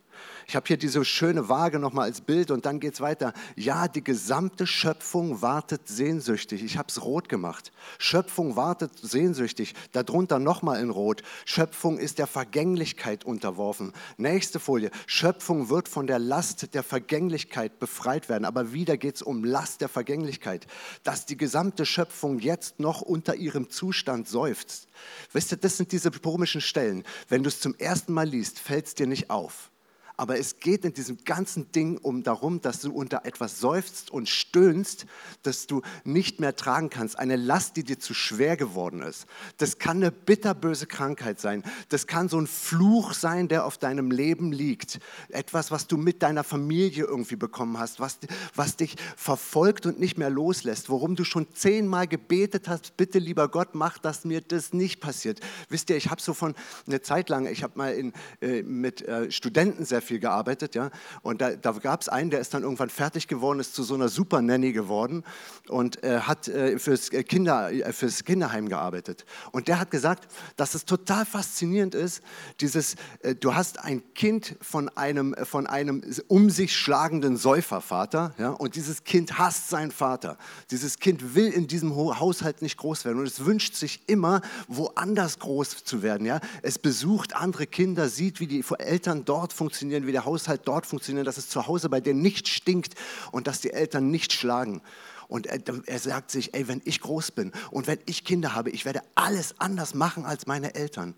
Ich 0.50 0.56
habe 0.56 0.66
hier 0.66 0.78
diese 0.78 1.04
schöne 1.04 1.50
Waage 1.50 1.78
nochmal 1.78 2.06
als 2.06 2.22
Bild 2.22 2.50
und 2.50 2.64
dann 2.64 2.80
geht 2.80 2.94
es 2.94 3.02
weiter. 3.02 3.34
Ja, 3.54 3.86
die 3.86 4.02
gesamte 4.02 4.66
Schöpfung 4.66 5.42
wartet 5.42 5.88
sehnsüchtig. 5.88 6.64
Ich 6.64 6.78
habe 6.78 6.88
es 6.88 7.04
rot 7.04 7.28
gemacht. 7.28 7.70
Schöpfung 7.98 8.56
wartet 8.56 8.92
sehnsüchtig. 8.96 9.74
Darunter 9.92 10.38
nochmal 10.38 10.80
in 10.80 10.88
rot. 10.88 11.20
Schöpfung 11.44 11.98
ist 11.98 12.18
der 12.18 12.26
Vergänglichkeit 12.26 13.26
unterworfen. 13.26 13.92
Nächste 14.16 14.58
Folie. 14.58 14.90
Schöpfung 15.06 15.68
wird 15.68 15.86
von 15.86 16.06
der 16.06 16.18
Last 16.18 16.72
der 16.72 16.82
Vergänglichkeit 16.82 17.78
befreit 17.78 18.30
werden. 18.30 18.46
Aber 18.46 18.72
wieder 18.72 18.96
geht 18.96 19.16
es 19.16 19.22
um 19.22 19.44
Last 19.44 19.82
der 19.82 19.90
Vergänglichkeit. 19.90 20.66
Dass 21.02 21.26
die 21.26 21.36
gesamte 21.36 21.84
Schöpfung 21.84 22.38
jetzt 22.38 22.80
noch 22.80 23.02
unter 23.02 23.34
ihrem 23.34 23.68
Zustand 23.68 24.28
seufzt. 24.28 24.88
Wisst 25.30 25.52
ihr, 25.52 25.58
das 25.58 25.76
sind 25.76 25.92
diese 25.92 26.10
komischen 26.10 26.62
Stellen. 26.62 27.04
Wenn 27.28 27.42
du 27.42 27.48
es 27.48 27.60
zum 27.60 27.74
ersten 27.74 28.14
Mal 28.14 28.26
liest, 28.26 28.58
fällt 28.58 28.86
es 28.86 28.94
dir 28.94 29.06
nicht 29.06 29.28
auf. 29.28 29.70
Aber 30.18 30.36
es 30.36 30.58
geht 30.58 30.84
in 30.84 30.92
diesem 30.92 31.24
ganzen 31.24 31.70
Ding 31.70 31.96
um 31.96 32.24
darum, 32.24 32.60
dass 32.60 32.80
du 32.80 32.90
unter 32.90 33.24
etwas 33.24 33.60
seufzt 33.60 34.10
und 34.10 34.28
stöhnst, 34.28 35.06
das 35.44 35.68
du 35.68 35.80
nicht 36.02 36.40
mehr 36.40 36.56
tragen 36.56 36.90
kannst. 36.90 37.16
Eine 37.16 37.36
Last, 37.36 37.76
die 37.76 37.84
dir 37.84 38.00
zu 38.00 38.14
schwer 38.14 38.56
geworden 38.56 39.00
ist. 39.00 39.26
Das 39.58 39.78
kann 39.78 39.98
eine 39.98 40.10
bitterböse 40.10 40.86
Krankheit 40.86 41.38
sein. 41.38 41.62
Das 41.88 42.08
kann 42.08 42.28
so 42.28 42.36
ein 42.36 42.48
Fluch 42.48 43.12
sein, 43.12 43.46
der 43.46 43.64
auf 43.64 43.78
deinem 43.78 44.10
Leben 44.10 44.50
liegt. 44.50 44.98
Etwas, 45.28 45.70
was 45.70 45.86
du 45.86 45.96
mit 45.96 46.20
deiner 46.24 46.42
Familie 46.42 47.04
irgendwie 47.04 47.36
bekommen 47.36 47.78
hast, 47.78 48.00
was, 48.00 48.18
was 48.56 48.74
dich 48.74 48.96
verfolgt 49.16 49.86
und 49.86 50.00
nicht 50.00 50.18
mehr 50.18 50.30
loslässt. 50.30 50.90
Worum 50.90 51.14
du 51.14 51.22
schon 51.22 51.46
zehnmal 51.54 52.08
gebetet 52.08 52.66
hast, 52.66 52.96
bitte 52.96 53.20
lieber 53.20 53.46
Gott, 53.46 53.76
mach, 53.76 53.98
dass 53.98 54.24
mir 54.24 54.40
das 54.40 54.72
nicht 54.72 54.98
passiert. 54.98 55.38
Wisst 55.68 55.90
ihr, 55.90 55.96
ich 55.96 56.10
habe 56.10 56.20
so 56.20 56.34
von 56.34 56.56
eine 56.88 57.02
Zeit 57.02 57.28
lang, 57.28 57.46
ich 57.46 57.62
habe 57.62 57.78
mal 57.78 57.94
in, 57.94 58.12
äh, 58.40 58.64
mit 58.64 59.02
äh, 59.02 59.30
Studenten 59.30 59.84
sehr 59.84 60.02
viel 60.02 60.07
gearbeitet, 60.16 60.74
ja. 60.74 60.90
Und 61.22 61.40
da, 61.40 61.54
da 61.54 61.72
gab 61.72 62.00
es 62.00 62.08
einen, 62.08 62.30
der 62.30 62.40
ist 62.40 62.54
dann 62.54 62.62
irgendwann 62.62 62.88
fertig 62.88 63.28
geworden, 63.28 63.60
ist 63.60 63.74
zu 63.74 63.82
so 63.82 63.94
einer 63.94 64.08
Super 64.08 64.40
Nanny 64.40 64.72
geworden 64.72 65.24
und 65.68 66.02
äh, 66.02 66.20
hat 66.20 66.48
äh, 66.48 66.78
fürs, 66.78 67.10
Kinder, 67.10 67.70
äh, 67.70 67.92
fürs 67.92 68.24
Kinderheim 68.24 68.68
gearbeitet. 68.68 69.26
Und 69.52 69.68
der 69.68 69.78
hat 69.78 69.90
gesagt, 69.90 70.32
dass 70.56 70.74
es 70.74 70.84
total 70.84 71.26
faszinierend 71.26 71.94
ist, 71.94 72.22
dieses, 72.60 72.96
äh, 73.20 73.34
du 73.34 73.54
hast 73.54 73.84
ein 73.84 74.02
Kind 74.14 74.56
von 74.62 74.88
einem, 74.90 75.34
von 75.44 75.66
einem 75.66 76.02
um 76.28 76.48
sich 76.48 76.74
schlagenden 76.74 77.36
Säufervater, 77.36 78.34
ja, 78.38 78.50
und 78.50 78.74
dieses 78.74 79.04
Kind 79.04 79.38
hasst 79.38 79.68
seinen 79.68 79.90
Vater. 79.90 80.38
Dieses 80.70 80.98
Kind 80.98 81.34
will 81.34 81.48
in 81.48 81.66
diesem 81.66 81.94
Haushalt 81.94 82.62
nicht 82.62 82.78
groß 82.78 83.04
werden 83.04 83.18
und 83.18 83.26
es 83.26 83.44
wünscht 83.44 83.74
sich 83.74 84.00
immer, 84.06 84.40
woanders 84.68 85.38
groß 85.38 85.84
zu 85.84 86.02
werden. 86.02 86.26
Ja. 86.26 86.40
Es 86.62 86.78
besucht 86.78 87.34
andere 87.34 87.66
Kinder, 87.66 88.08
sieht, 88.08 88.40
wie 88.40 88.46
die 88.46 88.64
Eltern 88.78 89.24
dort 89.24 89.52
funktionieren 89.52 89.97
funktionieren, 89.98 90.06
wie 90.06 90.12
der 90.12 90.24
Haushalt 90.24 90.62
dort 90.64 90.86
funktioniert, 90.86 91.26
dass 91.26 91.38
es 91.38 91.48
zu 91.48 91.66
Hause 91.66 91.88
bei 91.88 92.00
dir 92.00 92.14
nicht 92.14 92.48
stinkt 92.48 92.94
und 93.32 93.46
dass 93.46 93.60
die 93.60 93.72
Eltern 93.72 94.10
nicht 94.10 94.32
schlagen. 94.32 94.80
Und 95.28 95.46
er, 95.46 95.60
er, 95.86 95.98
sagt 95.98 96.30
sich, 96.30 96.54
ey, 96.54 96.68
wenn 96.68 96.80
ich 96.84 97.00
groß 97.00 97.32
bin 97.32 97.52
und 97.70 97.86
wenn 97.86 97.98
ich 98.06 98.24
Kinder 98.24 98.54
habe, 98.54 98.70
ich 98.70 98.84
werde 98.84 99.02
alles 99.14 99.54
anders 99.58 99.94
machen 99.94 100.24
als 100.24 100.46
meine 100.46 100.74
Eltern. 100.74 101.14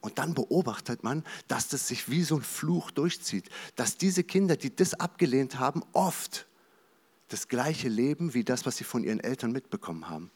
Und 0.00 0.18
dann 0.18 0.34
beobachtet 0.34 1.04
man, 1.04 1.24
dass 1.48 1.68
das 1.68 1.88
sich 1.88 2.10
wie 2.10 2.24
so 2.24 2.36
ein 2.36 2.42
Fluch 2.42 2.90
durchzieht, 2.90 3.48
dass 3.76 3.96
diese 3.96 4.24
Kinder, 4.24 4.56
die 4.56 4.74
das 4.74 4.94
abgelehnt 4.94 5.58
haben, 5.58 5.82
oft 5.92 6.46
das 7.28 7.48
gleiche 7.48 7.88
leben 7.88 8.34
wie 8.34 8.44
das, 8.44 8.66
was 8.66 8.76
sie 8.76 8.84
von 8.84 9.04
ihren 9.04 9.20
Eltern 9.20 9.52
mitbekommen 9.52 10.08
haben 10.08 10.30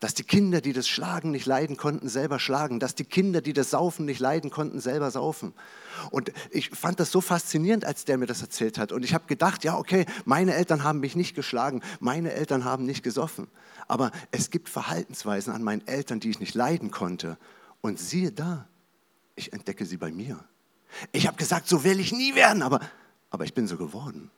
dass 0.00 0.14
die 0.14 0.22
Kinder, 0.22 0.60
die 0.60 0.72
das 0.72 0.88
Schlagen 0.88 1.32
nicht 1.32 1.46
leiden 1.46 1.76
konnten, 1.76 2.08
selber 2.08 2.38
schlagen, 2.38 2.78
dass 2.78 2.94
die 2.94 3.04
Kinder, 3.04 3.40
die 3.40 3.52
das 3.52 3.70
Saufen 3.70 4.06
nicht 4.06 4.20
leiden 4.20 4.50
konnten, 4.50 4.80
selber 4.80 5.10
saufen. 5.10 5.54
Und 6.10 6.32
ich 6.50 6.70
fand 6.70 7.00
das 7.00 7.10
so 7.10 7.20
faszinierend, 7.20 7.84
als 7.84 8.04
der 8.04 8.18
mir 8.18 8.26
das 8.26 8.40
erzählt 8.40 8.78
hat. 8.78 8.92
Und 8.92 9.04
ich 9.04 9.12
habe 9.12 9.26
gedacht, 9.26 9.64
ja, 9.64 9.76
okay, 9.76 10.06
meine 10.24 10.54
Eltern 10.54 10.84
haben 10.84 11.00
mich 11.00 11.16
nicht 11.16 11.34
geschlagen, 11.34 11.82
meine 11.98 12.32
Eltern 12.32 12.64
haben 12.64 12.84
nicht 12.84 13.02
gesoffen. 13.02 13.48
Aber 13.88 14.12
es 14.30 14.50
gibt 14.50 14.68
Verhaltensweisen 14.68 15.52
an 15.52 15.64
meinen 15.64 15.86
Eltern, 15.86 16.20
die 16.20 16.30
ich 16.30 16.38
nicht 16.38 16.54
leiden 16.54 16.90
konnte. 16.92 17.36
Und 17.80 17.98
siehe 17.98 18.30
da, 18.30 18.68
ich 19.34 19.52
entdecke 19.52 19.84
sie 19.84 19.96
bei 19.96 20.12
mir. 20.12 20.44
Ich 21.10 21.26
habe 21.26 21.36
gesagt, 21.36 21.68
so 21.68 21.82
will 21.82 21.98
ich 21.98 22.12
nie 22.12 22.34
werden, 22.34 22.62
aber, 22.62 22.80
aber 23.30 23.44
ich 23.44 23.54
bin 23.54 23.66
so 23.66 23.76
geworden. 23.76 24.30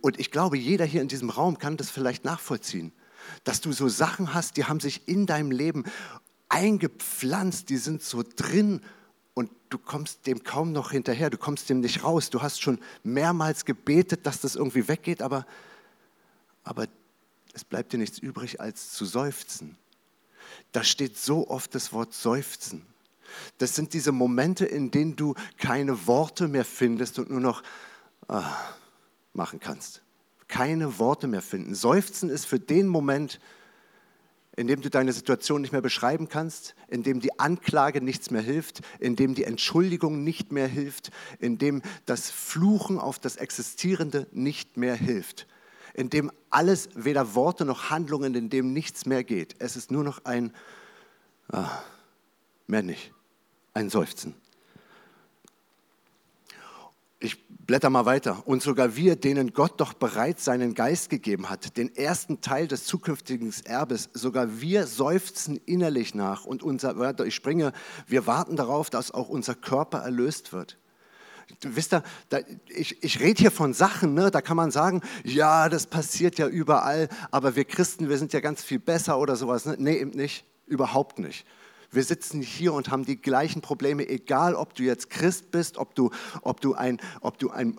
Und 0.00 0.18
ich 0.18 0.30
glaube, 0.30 0.56
jeder 0.56 0.84
hier 0.86 1.02
in 1.02 1.08
diesem 1.08 1.28
Raum 1.28 1.58
kann 1.58 1.76
das 1.76 1.90
vielleicht 1.90 2.24
nachvollziehen, 2.24 2.92
dass 3.44 3.60
du 3.60 3.72
so 3.72 3.88
Sachen 3.88 4.34
hast, 4.34 4.56
die 4.56 4.64
haben 4.64 4.80
sich 4.80 5.08
in 5.08 5.26
deinem 5.26 5.50
Leben 5.50 5.84
eingepflanzt, 6.48 7.68
die 7.68 7.76
sind 7.76 8.02
so 8.02 8.22
drin 8.22 8.80
und 9.34 9.50
du 9.70 9.78
kommst 9.78 10.26
dem 10.26 10.42
kaum 10.42 10.72
noch 10.72 10.90
hinterher, 10.90 11.30
du 11.30 11.38
kommst 11.38 11.70
dem 11.70 11.80
nicht 11.80 12.04
raus. 12.04 12.30
Du 12.30 12.42
hast 12.42 12.60
schon 12.60 12.78
mehrmals 13.02 13.64
gebetet, 13.64 14.26
dass 14.26 14.40
das 14.40 14.56
irgendwie 14.56 14.88
weggeht, 14.88 15.22
aber, 15.22 15.46
aber 16.64 16.88
es 17.54 17.64
bleibt 17.64 17.92
dir 17.92 17.98
nichts 17.98 18.18
übrig, 18.18 18.60
als 18.60 18.92
zu 18.92 19.04
seufzen. 19.04 19.76
Da 20.72 20.84
steht 20.84 21.16
so 21.16 21.48
oft 21.48 21.74
das 21.74 21.92
Wort 21.92 22.14
seufzen. 22.14 22.84
Das 23.58 23.74
sind 23.76 23.92
diese 23.92 24.12
Momente, 24.12 24.66
in 24.66 24.90
denen 24.90 25.16
du 25.16 25.34
keine 25.56 26.06
Worte 26.06 26.48
mehr 26.48 26.64
findest 26.64 27.18
und 27.18 27.30
nur 27.30 27.40
noch 27.40 27.62
ah, 28.28 28.56
machen 29.32 29.60
kannst. 29.60 30.02
Keine 30.50 30.98
Worte 30.98 31.28
mehr 31.28 31.42
finden. 31.42 31.74
Seufzen 31.74 32.28
ist 32.28 32.44
für 32.44 32.58
den 32.58 32.88
Moment, 32.88 33.40
in 34.56 34.66
dem 34.66 34.82
du 34.82 34.90
deine 34.90 35.12
Situation 35.12 35.60
nicht 35.60 35.70
mehr 35.70 35.80
beschreiben 35.80 36.28
kannst, 36.28 36.74
in 36.88 37.04
dem 37.04 37.20
die 37.20 37.38
Anklage 37.38 38.02
nichts 38.02 38.30
mehr 38.30 38.42
hilft, 38.42 38.80
in 38.98 39.14
dem 39.14 39.34
die 39.34 39.44
Entschuldigung 39.44 40.24
nicht 40.24 40.50
mehr 40.50 40.66
hilft, 40.66 41.12
in 41.38 41.56
dem 41.56 41.82
das 42.04 42.30
Fluchen 42.30 42.98
auf 42.98 43.20
das 43.20 43.36
Existierende 43.36 44.26
nicht 44.32 44.76
mehr 44.76 44.96
hilft, 44.96 45.46
in 45.94 46.10
dem 46.10 46.32
alles, 46.50 46.88
weder 46.94 47.34
Worte 47.36 47.64
noch 47.64 47.90
Handlungen, 47.90 48.34
in 48.34 48.50
dem 48.50 48.72
nichts 48.72 49.06
mehr 49.06 49.22
geht. 49.22 49.54
Es 49.60 49.76
ist 49.76 49.92
nur 49.92 50.02
noch 50.02 50.24
ein, 50.24 50.52
ah, 51.52 51.70
mehr 52.66 52.82
nicht, 52.82 53.12
ein 53.72 53.88
Seufzen. 53.88 54.34
Ich 57.22 57.46
blätter 57.48 57.90
mal 57.90 58.06
weiter. 58.06 58.42
Und 58.46 58.62
sogar 58.62 58.96
wir, 58.96 59.14
denen 59.14 59.52
Gott 59.52 59.80
doch 59.80 59.92
bereits 59.92 60.44
seinen 60.44 60.74
Geist 60.74 61.10
gegeben 61.10 61.50
hat, 61.50 61.76
den 61.76 61.94
ersten 61.94 62.40
Teil 62.40 62.66
des 62.66 62.84
zukünftigen 62.84 63.54
Erbes, 63.64 64.08
sogar 64.14 64.60
wir 64.60 64.86
seufzen 64.86 65.60
innerlich 65.66 66.14
nach. 66.14 66.46
Und 66.46 66.62
unser, 66.62 67.24
ich 67.24 67.34
springe, 67.34 67.72
wir 68.06 68.26
warten 68.26 68.56
darauf, 68.56 68.88
dass 68.88 69.12
auch 69.12 69.28
unser 69.28 69.54
Körper 69.54 69.98
erlöst 69.98 70.52
wird. 70.54 70.78
Wisst 71.62 71.92
ihr, 71.92 72.02
da, 72.30 72.38
ich, 72.68 73.02
ich 73.02 73.20
rede 73.20 73.40
hier 73.40 73.50
von 73.50 73.74
Sachen, 73.74 74.14
ne, 74.14 74.30
da 74.30 74.40
kann 74.40 74.56
man 74.56 74.70
sagen, 74.70 75.02
ja, 75.24 75.68
das 75.68 75.86
passiert 75.86 76.38
ja 76.38 76.46
überall, 76.46 77.08
aber 77.30 77.56
wir 77.56 77.64
Christen, 77.64 78.08
wir 78.08 78.18
sind 78.18 78.32
ja 78.32 78.40
ganz 78.40 78.62
viel 78.62 78.78
besser 78.78 79.18
oder 79.18 79.36
sowas. 79.36 79.66
Ne? 79.66 79.76
Nee, 79.78 79.98
eben 79.98 80.12
nicht, 80.12 80.44
überhaupt 80.66 81.18
nicht. 81.18 81.44
Wir 81.92 82.04
sitzen 82.04 82.40
hier 82.40 82.72
und 82.72 82.90
haben 82.90 83.04
die 83.04 83.20
gleichen 83.20 83.62
Probleme, 83.62 84.08
egal 84.08 84.54
ob 84.54 84.74
du 84.74 84.84
jetzt 84.84 85.10
Christ 85.10 85.50
bist, 85.50 85.76
ob 85.76 85.94
du, 85.94 86.10
ob 86.42 86.60
du, 86.60 86.74
ein, 86.74 87.00
ob 87.20 87.38
du, 87.38 87.50
ein, 87.50 87.76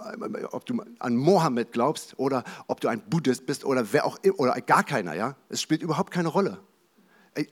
ob 0.52 0.66
du 0.66 0.84
an 1.00 1.16
Mohammed 1.16 1.72
glaubst 1.72 2.20
oder 2.20 2.44
ob 2.68 2.82
du 2.82 2.90
ein 2.90 3.02
Buddhist 3.10 3.46
bist 3.46 3.64
oder 3.64 3.94
wer 3.94 4.06
auch 4.06 4.20
oder 4.38 4.60
gar 4.62 4.84
keiner. 4.84 5.14
Ja? 5.14 5.36
Es 5.48 5.62
spielt 5.62 5.82
überhaupt 5.82 6.12
keine 6.12 6.28
Rolle. 6.28 6.60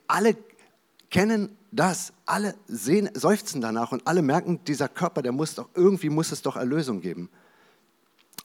Alle 0.08 0.36
kennen 1.10 1.58
das, 1.72 2.14
alle 2.26 2.56
sehen, 2.68 3.10
seufzen 3.14 3.62
danach 3.62 3.92
und 3.92 4.06
alle 4.08 4.22
merken, 4.22 4.64
dieser 4.66 4.90
Körper, 4.90 5.22
der 5.22 5.32
muss 5.32 5.56
doch, 5.56 5.70
irgendwie 5.76 6.10
muss 6.10 6.32
es 6.32 6.42
doch 6.42 6.56
Erlösung 6.56 7.02
geben. 7.02 7.30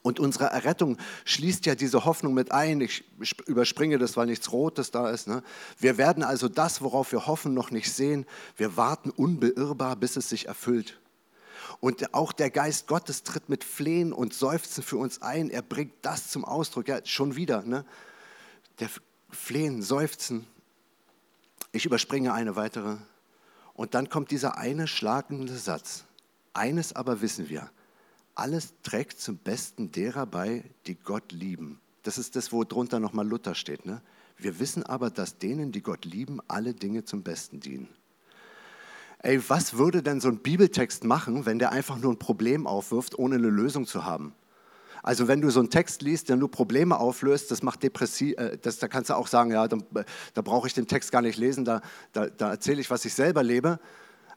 Und 0.05 0.19
unsere 0.19 0.45
Errettung 0.45 0.99
schließt 1.23 1.65
ja 1.65 1.73
diese 1.73 2.05
Hoffnung 2.05 2.35
mit 2.35 2.51
ein. 2.51 2.79
Ich 2.79 3.05
überspringe 3.47 3.97
das, 3.97 4.15
weil 4.15 4.27
nichts 4.27 4.51
Rotes 4.51 4.91
da 4.91 5.09
ist. 5.09 5.27
Ne? 5.27 5.41
Wir 5.79 5.97
werden 5.97 6.21
also 6.21 6.47
das, 6.47 6.83
worauf 6.83 7.11
wir 7.11 7.25
hoffen, 7.25 7.55
noch 7.55 7.71
nicht 7.71 7.91
sehen. 7.91 8.27
Wir 8.55 8.77
warten 8.77 9.09
unbeirrbar, 9.09 9.95
bis 9.95 10.15
es 10.15 10.29
sich 10.29 10.47
erfüllt. 10.47 10.99
Und 11.79 12.13
auch 12.13 12.33
der 12.33 12.51
Geist 12.51 12.85
Gottes 12.85 13.23
tritt 13.23 13.49
mit 13.49 13.63
Flehen 13.63 14.13
und 14.13 14.35
Seufzen 14.35 14.83
für 14.83 14.97
uns 14.97 15.23
ein. 15.23 15.49
Er 15.49 15.63
bringt 15.63 15.93
das 16.03 16.29
zum 16.29 16.45
Ausdruck. 16.45 16.87
Ja, 16.87 17.03
schon 17.03 17.35
wieder. 17.35 17.63
Ne? 17.63 17.83
Der 18.79 18.91
Flehen, 19.31 19.81
Seufzen. 19.81 20.45
Ich 21.71 21.83
überspringe 21.83 22.31
eine 22.31 22.55
weitere. 22.55 22.97
Und 23.73 23.95
dann 23.95 24.09
kommt 24.09 24.29
dieser 24.29 24.55
eine 24.59 24.85
schlagende 24.85 25.57
Satz. 25.57 26.03
Eines 26.53 26.95
aber 26.95 27.21
wissen 27.21 27.49
wir 27.49 27.71
alles 28.35 28.73
trägt 28.83 29.19
zum 29.19 29.37
Besten 29.37 29.91
derer 29.91 30.25
bei, 30.25 30.63
die 30.87 30.95
Gott 30.95 31.31
lieben. 31.31 31.79
Das 32.03 32.17
ist 32.17 32.35
das, 32.35 32.51
wo 32.51 32.63
drunter 32.63 32.99
nochmal 32.99 33.27
Luther 33.27 33.55
steht. 33.55 33.85
Ne? 33.85 34.01
Wir 34.37 34.59
wissen 34.59 34.83
aber, 34.83 35.09
dass 35.09 35.37
denen, 35.37 35.71
die 35.71 35.81
Gott 35.81 36.05
lieben, 36.05 36.39
alle 36.47 36.73
Dinge 36.73 37.05
zum 37.05 37.23
Besten 37.23 37.59
dienen. 37.59 37.87
Ey, 39.19 39.41
was 39.49 39.77
würde 39.77 40.03
denn 40.03 40.21
so 40.21 40.27
ein 40.27 40.37
Bibeltext 40.37 41.03
machen, 41.03 41.45
wenn 41.45 41.57
der 41.57 41.71
einfach 41.71 41.97
nur 41.97 42.13
ein 42.13 42.19
Problem 42.19 42.67
aufwirft, 42.67 43.17
ohne 43.17 43.35
eine 43.35 43.49
Lösung 43.49 43.87
zu 43.87 44.05
haben? 44.05 44.35
Also 45.01 45.27
wenn 45.27 45.41
du 45.41 45.49
so 45.49 45.59
einen 45.59 45.69
Text 45.69 46.01
liest, 46.01 46.29
der 46.29 46.35
nur 46.35 46.51
Probleme 46.51 46.99
auflöst, 46.99 47.51
das 47.51 47.63
macht 47.63 47.83
depressiv, 47.83 48.37
äh, 48.37 48.57
das, 48.61 48.79
da 48.79 48.87
kannst 48.87 49.09
du 49.09 49.15
auch 49.15 49.27
sagen, 49.27 49.51
ja, 49.51 49.67
da, 49.67 49.77
da 50.33 50.41
brauche 50.41 50.67
ich 50.67 50.73
den 50.73 50.87
Text 50.87 51.11
gar 51.11 51.21
nicht 51.21 51.37
lesen, 51.37 51.63
da, 51.63 51.81
da, 52.11 52.27
da 52.27 52.49
erzähle 52.51 52.81
ich, 52.81 52.89
was 52.89 53.05
ich 53.05 53.13
selber 53.13 53.43
lebe. 53.43 53.79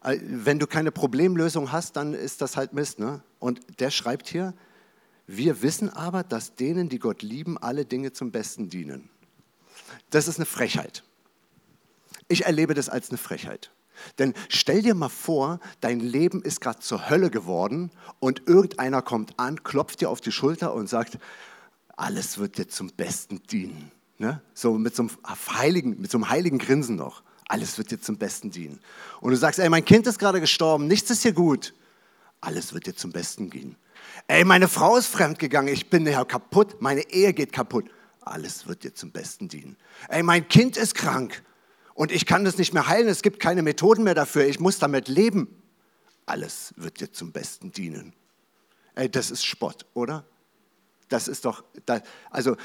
Wenn 0.02 0.58
du 0.58 0.66
keine 0.66 0.92
Problemlösung 0.92 1.72
hast, 1.72 1.96
dann 1.96 2.14
ist 2.14 2.40
das 2.40 2.56
halt 2.56 2.72
Mist. 2.72 2.98
Ne? 2.98 3.22
Und 3.38 3.80
der 3.80 3.90
schreibt 3.90 4.28
hier, 4.28 4.54
wir 5.26 5.62
wissen 5.62 5.90
aber, 5.90 6.22
dass 6.22 6.54
denen, 6.54 6.88
die 6.88 6.98
Gott 6.98 7.22
lieben, 7.22 7.58
alle 7.58 7.84
Dinge 7.84 8.12
zum 8.12 8.30
Besten 8.30 8.70
dienen. 8.70 9.10
Das 10.10 10.28
ist 10.28 10.38
eine 10.38 10.46
Frechheit. 10.46 11.04
Ich 12.28 12.46
erlebe 12.46 12.74
das 12.74 12.88
als 12.88 13.10
eine 13.10 13.18
Frechheit. 13.18 13.70
Denn 14.18 14.34
stell 14.48 14.82
dir 14.82 14.94
mal 14.94 15.08
vor, 15.08 15.60
dein 15.80 16.00
Leben 16.00 16.42
ist 16.42 16.60
gerade 16.60 16.78
zur 16.78 17.10
Hölle 17.10 17.30
geworden 17.30 17.90
und 18.20 18.46
irgendeiner 18.46 19.02
kommt 19.02 19.38
an, 19.38 19.62
klopft 19.64 20.00
dir 20.00 20.08
auf 20.08 20.20
die 20.20 20.32
Schulter 20.32 20.72
und 20.72 20.88
sagt, 20.88 21.18
alles 21.96 22.38
wird 22.38 22.58
dir 22.58 22.68
zum 22.68 22.90
Besten 22.90 23.42
dienen. 23.50 23.90
Ne? 24.18 24.40
So 24.54 24.74
mit 24.74 24.94
so, 24.94 25.02
einem 25.02 25.10
heiligen, 25.58 26.00
mit 26.00 26.10
so 26.10 26.18
einem 26.18 26.30
heiligen 26.30 26.58
Grinsen 26.58 26.96
noch 26.96 27.22
alles 27.48 27.78
wird 27.78 27.90
dir 27.90 28.00
zum 28.00 28.18
Besten 28.18 28.50
dienen. 28.50 28.78
Und 29.20 29.30
du 29.30 29.36
sagst, 29.36 29.58
ey, 29.58 29.68
mein 29.70 29.84
Kind 29.84 30.06
ist 30.06 30.18
gerade 30.18 30.40
gestorben, 30.40 30.86
nichts 30.86 31.10
ist 31.10 31.22
hier 31.22 31.32
gut. 31.32 31.74
Alles 32.40 32.74
wird 32.74 32.86
dir 32.86 32.94
zum 32.94 33.10
Besten 33.10 33.50
gehen. 33.50 33.76
Ey, 34.26 34.44
meine 34.44 34.68
Frau 34.68 34.96
ist 34.96 35.08
fremdgegangen, 35.08 35.72
ich 35.72 35.90
bin 35.90 36.06
ja 36.06 36.24
kaputt, 36.24 36.80
meine 36.80 37.10
Ehe 37.10 37.32
geht 37.32 37.52
kaputt. 37.52 37.90
Alles 38.20 38.66
wird 38.66 38.84
dir 38.84 38.94
zum 38.94 39.10
Besten 39.10 39.48
dienen. 39.48 39.76
Ey, 40.08 40.22
mein 40.22 40.46
Kind 40.46 40.76
ist 40.76 40.94
krank 40.94 41.42
und 41.94 42.12
ich 42.12 42.26
kann 42.26 42.44
das 42.44 42.58
nicht 42.58 42.74
mehr 42.74 42.86
heilen, 42.86 43.08
es 43.08 43.22
gibt 43.22 43.40
keine 43.40 43.62
Methoden 43.62 44.04
mehr 44.04 44.14
dafür, 44.14 44.46
ich 44.46 44.60
muss 44.60 44.78
damit 44.78 45.08
leben. 45.08 45.48
Alles 46.26 46.74
wird 46.76 47.00
dir 47.00 47.10
zum 47.10 47.32
Besten 47.32 47.72
dienen. 47.72 48.12
Ey, 48.94 49.10
das 49.10 49.30
ist 49.30 49.46
Spott, 49.46 49.86
oder? 49.94 50.26
Das 51.08 51.28
ist 51.28 51.44
doch, 51.44 51.64
also 52.30 52.56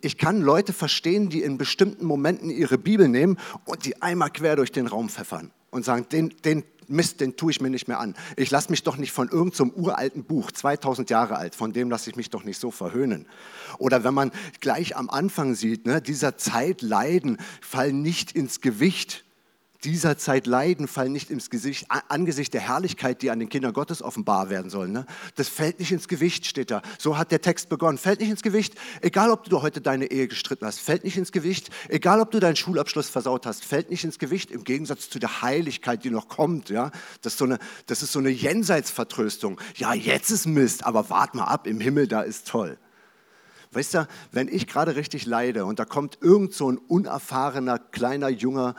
ich 0.00 0.18
kann 0.18 0.40
Leute 0.40 0.72
verstehen, 0.72 1.28
die 1.28 1.42
in 1.42 1.58
bestimmten 1.58 2.06
Momenten 2.06 2.50
ihre 2.50 2.78
Bibel 2.78 3.08
nehmen 3.08 3.38
und 3.64 3.84
die 3.84 4.00
einmal 4.02 4.30
quer 4.30 4.56
durch 4.56 4.72
den 4.72 4.86
Raum 4.86 5.08
pfeffern 5.08 5.50
und 5.70 5.84
sagen, 5.84 6.06
den, 6.10 6.34
den 6.44 6.64
Mist, 6.88 7.20
den 7.20 7.36
tue 7.36 7.50
ich 7.50 7.60
mir 7.60 7.70
nicht 7.70 7.88
mehr 7.88 8.00
an. 8.00 8.14
Ich 8.36 8.50
lasse 8.50 8.70
mich 8.70 8.82
doch 8.82 8.96
nicht 8.96 9.12
von 9.12 9.28
irgendeinem 9.28 9.72
so 9.74 9.80
uralten 9.80 10.24
Buch, 10.24 10.52
2000 10.52 11.10
Jahre 11.10 11.36
alt, 11.36 11.54
von 11.54 11.72
dem 11.72 11.90
lasse 11.90 12.10
ich 12.10 12.16
mich 12.16 12.30
doch 12.30 12.44
nicht 12.44 12.58
so 12.58 12.70
verhöhnen. 12.70 13.26
Oder 13.78 14.04
wenn 14.04 14.14
man 14.14 14.30
gleich 14.60 14.96
am 14.96 15.08
Anfang 15.08 15.54
sieht, 15.54 15.86
ne, 15.86 16.02
dieser 16.02 16.36
Zeit 16.36 16.82
leiden, 16.82 17.38
fallen 17.60 18.02
nicht 18.02 18.32
ins 18.32 18.60
Gewicht 18.60 19.24
dieser 19.84 20.16
Zeit 20.16 20.46
leiden, 20.46 20.86
fallen 20.86 21.12
nicht 21.12 21.30
ins 21.30 21.50
Gesicht, 21.50 21.86
angesichts 22.08 22.52
der 22.52 22.60
Herrlichkeit, 22.60 23.22
die 23.22 23.30
an 23.30 23.40
den 23.40 23.48
Kindern 23.48 23.72
Gottes 23.72 24.02
offenbar 24.02 24.48
werden 24.48 24.70
soll. 24.70 24.88
Ne? 24.88 25.06
Das 25.34 25.48
fällt 25.48 25.80
nicht 25.80 25.90
ins 25.90 26.08
Gewicht, 26.08 26.46
steht 26.46 26.70
da. 26.70 26.82
So 26.98 27.18
hat 27.18 27.32
der 27.32 27.40
Text 27.40 27.68
begonnen. 27.68 27.98
Fällt 27.98 28.20
nicht 28.20 28.30
ins 28.30 28.42
Gewicht, 28.42 28.74
egal 29.00 29.30
ob 29.30 29.44
du 29.44 29.62
heute 29.62 29.80
deine 29.80 30.06
Ehe 30.06 30.28
gestritten 30.28 30.66
hast, 30.66 30.78
fällt 30.78 31.04
nicht 31.04 31.16
ins 31.16 31.32
Gewicht, 31.32 31.70
egal 31.88 32.20
ob 32.20 32.30
du 32.30 32.38
deinen 32.38 32.56
Schulabschluss 32.56 33.08
versaut 33.08 33.46
hast, 33.46 33.64
fällt 33.64 33.90
nicht 33.90 34.04
ins 34.04 34.18
Gewicht, 34.18 34.50
im 34.50 34.64
Gegensatz 34.64 35.10
zu 35.10 35.18
der 35.18 35.42
Heiligkeit, 35.42 36.04
die 36.04 36.10
noch 36.10 36.28
kommt. 36.28 36.68
Ja? 36.70 36.90
Das, 37.22 37.34
ist 37.34 37.38
so 37.38 37.44
eine, 37.44 37.58
das 37.86 38.02
ist 38.02 38.12
so 38.12 38.20
eine 38.20 38.30
Jenseitsvertröstung. 38.30 39.60
Ja, 39.76 39.94
jetzt 39.94 40.30
ist 40.30 40.46
Mist, 40.46 40.86
aber 40.86 41.10
wart 41.10 41.34
mal 41.34 41.44
ab, 41.44 41.66
im 41.66 41.80
Himmel, 41.80 42.06
da 42.06 42.22
ist 42.22 42.46
toll. 42.46 42.78
Weißt 43.72 43.94
du, 43.94 44.06
wenn 44.30 44.48
ich 44.48 44.66
gerade 44.66 44.96
richtig 44.96 45.24
leide 45.24 45.64
und 45.64 45.78
da 45.78 45.86
kommt 45.86 46.18
irgend 46.20 46.52
so 46.52 46.70
ein 46.70 46.76
unerfahrener, 46.76 47.78
kleiner, 47.78 48.28
junger, 48.28 48.74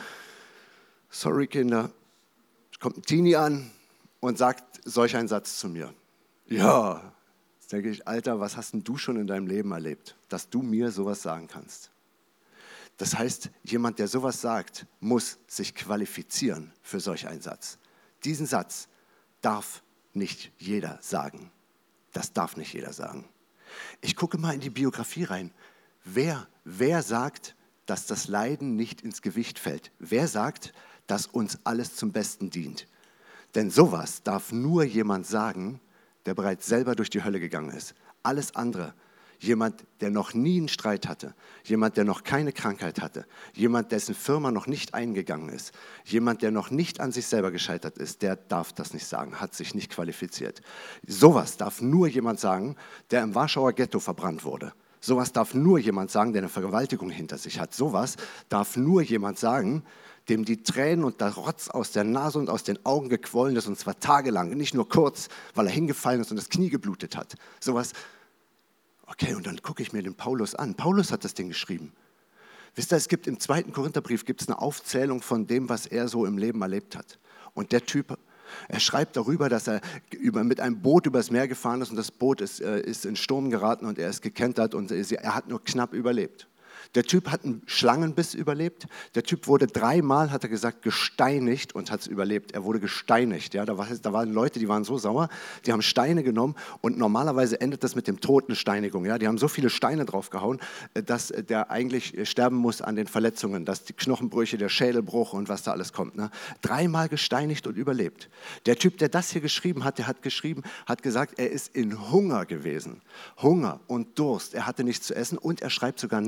sorry 1.14 1.48
Kinder, 1.48 1.92
kommt 2.80 2.98
ein 2.98 3.04
Teenie 3.04 3.38
an 3.38 3.72
und 4.20 4.38
sagt 4.38 4.82
solch 4.84 5.16
einen 5.16 5.30
Satz 5.30 5.58
zu 5.58 5.70
mir. 5.70 5.94
Ja, 6.48 7.14
jetzt 7.62 7.72
denke 7.72 7.90
ich, 7.90 8.06
Alter, 8.08 8.42
was 8.42 8.58
hast 8.58 8.74
denn 8.74 8.84
du 8.84 8.98
schon 8.98 9.16
in 9.16 9.28
deinem 9.28 9.48
Leben 9.48 9.72
erlebt, 9.72 10.18
dass 10.28 10.50
du 10.50 10.62
mir 10.62 10.92
sowas 10.92 11.22
sagen 11.22 11.48
kannst? 11.48 11.92
Das 12.98 13.18
heißt, 13.18 13.50
jemand, 13.64 14.00
der 14.00 14.08
sowas 14.08 14.42
sagt, 14.42 14.86
muss 15.00 15.40
sich 15.48 15.74
qualifizieren 15.74 16.74
für 16.82 17.00
solch 17.00 17.28
einen 17.28 17.42
Satz. 17.42 17.78
Diesen 18.26 18.46
Satz 18.46 18.90
darf 19.42 19.82
nicht 20.14 20.52
jeder 20.58 21.00
sagen. 21.02 21.52
Das 22.12 22.34
darf 22.34 22.58
nicht 22.58 22.74
jeder 22.74 22.92
sagen. 22.92 23.26
Ich 24.02 24.16
gucke 24.16 24.38
mal 24.38 24.54
in 24.54 24.60
die 24.60 24.70
Biografie 24.70 25.24
rein. 25.24 25.52
Wer, 26.04 26.48
wer 26.66 27.02
sagt, 27.02 27.56
dass 27.86 28.06
das 28.06 28.28
Leiden 28.28 28.76
nicht 28.76 29.02
ins 29.02 29.22
Gewicht 29.22 29.58
fällt? 29.58 29.92
Wer 30.00 30.28
sagt, 30.28 30.74
dass 31.08 31.28
uns 31.28 31.60
alles 31.64 31.96
zum 31.96 32.12
Besten 32.12 32.50
dient. 32.50 32.88
Denn 33.56 33.70
sowas 33.70 34.24
darf 34.24 34.52
nur 34.52 34.84
jemand 34.84 35.28
sagen, 35.28 35.80
der 36.26 36.34
bereits 36.34 36.66
selber 36.68 36.96
durch 36.96 37.10
die 37.10 37.24
Hölle 37.24 37.40
gegangen 37.40 37.72
ist. 37.72 37.94
Alles 38.24 38.56
andere 38.56 38.94
jemand, 39.44 39.86
der 40.00 40.10
noch 40.10 40.34
nie 40.34 40.58
einen 40.58 40.70
Streit 40.70 41.08
hatte, 41.08 41.36
jemand, 41.66 41.98
der 41.98 42.06
noch 42.06 42.24
keine 42.24 42.54
Krankheit 42.54 43.02
hatte, 43.02 43.26
jemand, 43.54 43.92
dessen 43.92 44.16
Firma 44.16 44.52
noch 44.52 44.68
nicht 44.68 44.94
eingegangen 44.94 45.50
ist, 45.50 45.74
jemand, 46.06 46.42
der 46.42 46.52
noch 46.52 46.72
nicht 46.72 47.00
an 47.00 47.12
sich 47.12 47.28
selber 47.28 47.52
gescheitert 47.52 47.98
ist, 47.98 48.22
der 48.22 48.38
darf 48.38 48.74
das 48.74 48.94
nicht 48.94 49.06
sagen, 49.06 49.40
hat 49.42 49.54
sich 49.54 49.76
nicht 49.76 49.92
qualifiziert. 49.92 50.62
Sowas 51.06 51.58
darf 51.58 51.82
nur 51.82 52.08
jemand 52.08 52.40
sagen, 52.40 52.76
der 53.12 53.24
im 53.24 53.36
Warschauer 53.36 53.74
Ghetto 53.74 54.00
verbrannt 54.00 54.46
wurde. 54.46 54.74
Sowas 55.02 55.34
darf 55.34 55.54
nur 55.54 55.80
jemand 55.80 56.12
sagen, 56.12 56.32
der 56.32 56.44
eine 56.44 56.50
Vergewaltigung 56.50 57.10
hinter 57.10 57.38
sich 57.38 57.60
hat. 57.60 57.74
Sowas 57.74 58.16
darf 58.48 58.78
nur 58.78 59.02
jemand 59.02 59.38
sagen, 59.38 59.84
dem 60.30 60.46
die 60.46 60.64
Tränen 60.64 61.04
und 61.04 61.20
der 61.22 61.34
Rotz 61.34 61.70
aus 61.70 61.92
der 61.92 62.04
Nase 62.04 62.40
und 62.40 62.50
aus 62.50 62.64
den 62.64 62.86
Augen 62.86 63.10
gequollen 63.10 63.56
ist, 63.56 63.68
und 63.68 63.78
zwar 63.78 64.00
tagelang, 64.00 64.50
nicht 64.52 64.74
nur 64.74 64.88
kurz, 64.88 65.28
weil 65.54 65.68
er 65.68 65.74
hingefallen 65.74 66.22
ist 66.22 66.32
und 66.32 66.38
das 66.38 66.50
Knie 66.50 66.70
geblutet 66.70 67.18
hat. 67.18 67.36
Sowas 67.60 67.94
Okay, 69.14 69.36
und 69.36 69.46
dann 69.46 69.62
gucke 69.62 69.84
ich 69.84 69.94
mir 69.94 70.02
den 70.02 70.16
Paulus 70.16 70.56
an. 70.56 70.76
Paulus 70.76 71.12
hat 71.12 71.24
das 71.24 71.34
Ding 71.34 71.50
geschrieben. 71.50 71.92
Wisst 72.76 72.92
ihr, 72.92 72.98
es 72.98 73.08
gibt 73.08 73.28
im 73.28 73.40
zweiten 73.40 73.72
Korintherbrief 73.72 74.26
gibt's 74.26 74.48
eine 74.48 74.60
Aufzählung 74.60 75.22
von 75.22 75.46
dem, 75.46 75.70
was 75.70 75.86
er 75.86 76.08
so 76.08 76.26
im 76.26 76.38
Leben 76.38 76.62
erlebt 76.64 76.96
hat. 76.96 77.20
Und 77.54 77.72
der 77.72 77.86
Typ, 77.86 78.18
er 78.68 78.80
schreibt 78.80 79.16
darüber, 79.16 79.50
dass 79.50 79.68
er 79.68 79.82
über, 80.12 80.44
mit 80.44 80.60
einem 80.60 80.82
Boot 80.82 81.06
übers 81.06 81.30
Meer 81.30 81.48
gefahren 81.48 81.82
ist 81.82 81.92
und 81.92 81.98
das 81.98 82.10
Boot 82.10 82.42
ist, 82.42 82.62
äh, 82.62 82.82
ist 82.82 83.06
in 83.06 83.16
Sturm 83.16 83.52
geraten 83.52 83.86
und 83.86 84.00
er 84.00 84.10
ist 84.10 84.22
gekentert 84.22 84.74
und 84.74 84.92
er 84.92 85.36
hat 85.36 85.48
nur 85.48 85.64
knapp 85.64 85.94
überlebt. 85.94 86.48
Der 86.96 87.04
Typ 87.04 87.30
hat 87.30 87.44
einen 87.44 87.62
Schlangenbiss 87.66 88.34
überlebt. 88.34 88.88
Der 89.16 89.24
Typ 89.24 89.48
wurde 89.48 89.68
dreimal, 89.68 90.32
hat 90.32 90.44
er 90.44 90.50
gesagt, 90.50 90.82
gesteinigt 90.82 91.74
und 91.76 91.92
hat 91.92 92.02
es 92.02 92.08
überlebt. 92.08 92.52
Er 92.52 92.64
wurde 92.64 92.80
gesteinigt. 92.80 93.54
Ja, 93.54 93.66
da, 93.66 93.78
war, 93.78 93.88
da, 94.02 94.14
waren 94.14 94.32
Leute, 94.32 94.60
die 94.60 94.68
waren 94.68 94.84
so 94.84 94.98
sauer, 94.98 95.30
die 95.66 95.72
haben 95.72 95.82
Steine 95.82 96.24
genommen 96.24 96.56
und 96.82 96.98
normalerweise 96.98 97.60
endet 97.62 97.84
das 97.84 97.96
mit 97.96 98.08
dem 98.08 98.20
Tod 98.20 98.46
eine 98.48 98.56
Steinigung. 98.56 99.06
Ja, 99.06 99.18
die 99.18 99.28
haben 99.28 99.38
so 99.38 99.48
viele 99.48 99.70
Steine 99.70 100.06
draufgehauen, 100.06 100.60
äh, 100.94 101.04
dass 101.04 101.28
der 101.28 101.72
eigentlich 101.72 102.30
sterben 102.30 102.58
muss 102.58 102.82
an 102.82 102.96
den 102.96 103.08
Verletzungen, 103.08 103.66
dass 103.66 103.84
die 103.84 103.94
Knochenbrüche, 103.94 104.58
der 104.58 104.70
Schädelbruch 104.70 105.34
und 105.34 105.50
was 105.50 105.64
da 105.64 105.72
alles 105.72 105.94
kommt. 105.94 106.16
Ne? 106.16 106.30
Dreimal 106.62 107.10
gesteinigt 107.10 107.68
und 107.68 107.78
überlebt. 107.78 108.30
Der 108.66 108.78
Typ, 108.78 108.98
der 108.98 109.10
das 109.10 109.32
hier 109.32 109.42
geschrieben 109.42 109.84
hat, 109.84 109.98
der 109.98 110.08
hat 110.08 110.22
geschrieben, 110.22 110.64
hat 110.86 111.04
gesagt, 111.04 111.40
er 111.40 111.52
ist 111.52 111.76
in 111.76 112.12
Hunger 112.12 112.46
gewesen. 112.46 113.02
Hunger 113.42 113.80
und 113.88 114.20
Durst. 114.20 114.54
Er 114.54 114.68
hatte 114.68 114.84
nichts 114.84 115.08
zu 115.08 115.16
essen 115.16 115.38
und 115.38 115.62
er 115.62 115.70
schreibt 115.70 116.00
sogar 116.00 116.22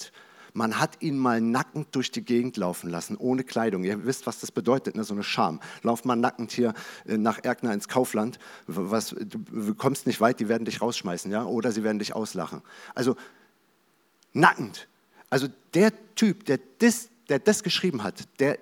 nackend. 0.00 0.12
Man 0.52 0.80
hat 0.80 1.00
ihn 1.00 1.16
mal 1.16 1.40
nackend 1.40 1.94
durch 1.94 2.10
die 2.10 2.24
Gegend 2.24 2.56
laufen 2.56 2.90
lassen, 2.90 3.16
ohne 3.16 3.44
Kleidung. 3.44 3.84
Ihr 3.84 4.04
wisst, 4.04 4.26
was 4.26 4.40
das 4.40 4.50
bedeutet, 4.50 4.96
ne? 4.96 5.04
so 5.04 5.14
eine 5.14 5.22
Scham. 5.22 5.60
Lauf 5.82 6.04
mal 6.04 6.16
nackend 6.16 6.50
hier 6.50 6.74
äh, 7.06 7.16
nach 7.16 7.38
Erkner 7.44 7.72
ins 7.72 7.86
Kaufland. 7.86 8.40
Was, 8.66 9.14
du 9.16 9.74
kommst 9.76 10.08
nicht 10.08 10.20
weit, 10.20 10.40
die 10.40 10.48
werden 10.48 10.64
dich 10.64 10.80
rausschmeißen, 10.80 11.30
ja? 11.30 11.44
oder 11.44 11.70
sie 11.70 11.84
werden 11.84 12.00
dich 12.00 12.16
auslachen. 12.16 12.62
Also 12.96 13.14
nackend. 14.32 14.88
Also 15.30 15.46
der 15.74 15.92
Typ, 16.16 16.44
der 16.46 16.58
das, 16.80 17.10
der 17.28 17.38
das 17.38 17.62
geschrieben 17.62 18.02
hat, 18.02 18.24
der 18.40 18.58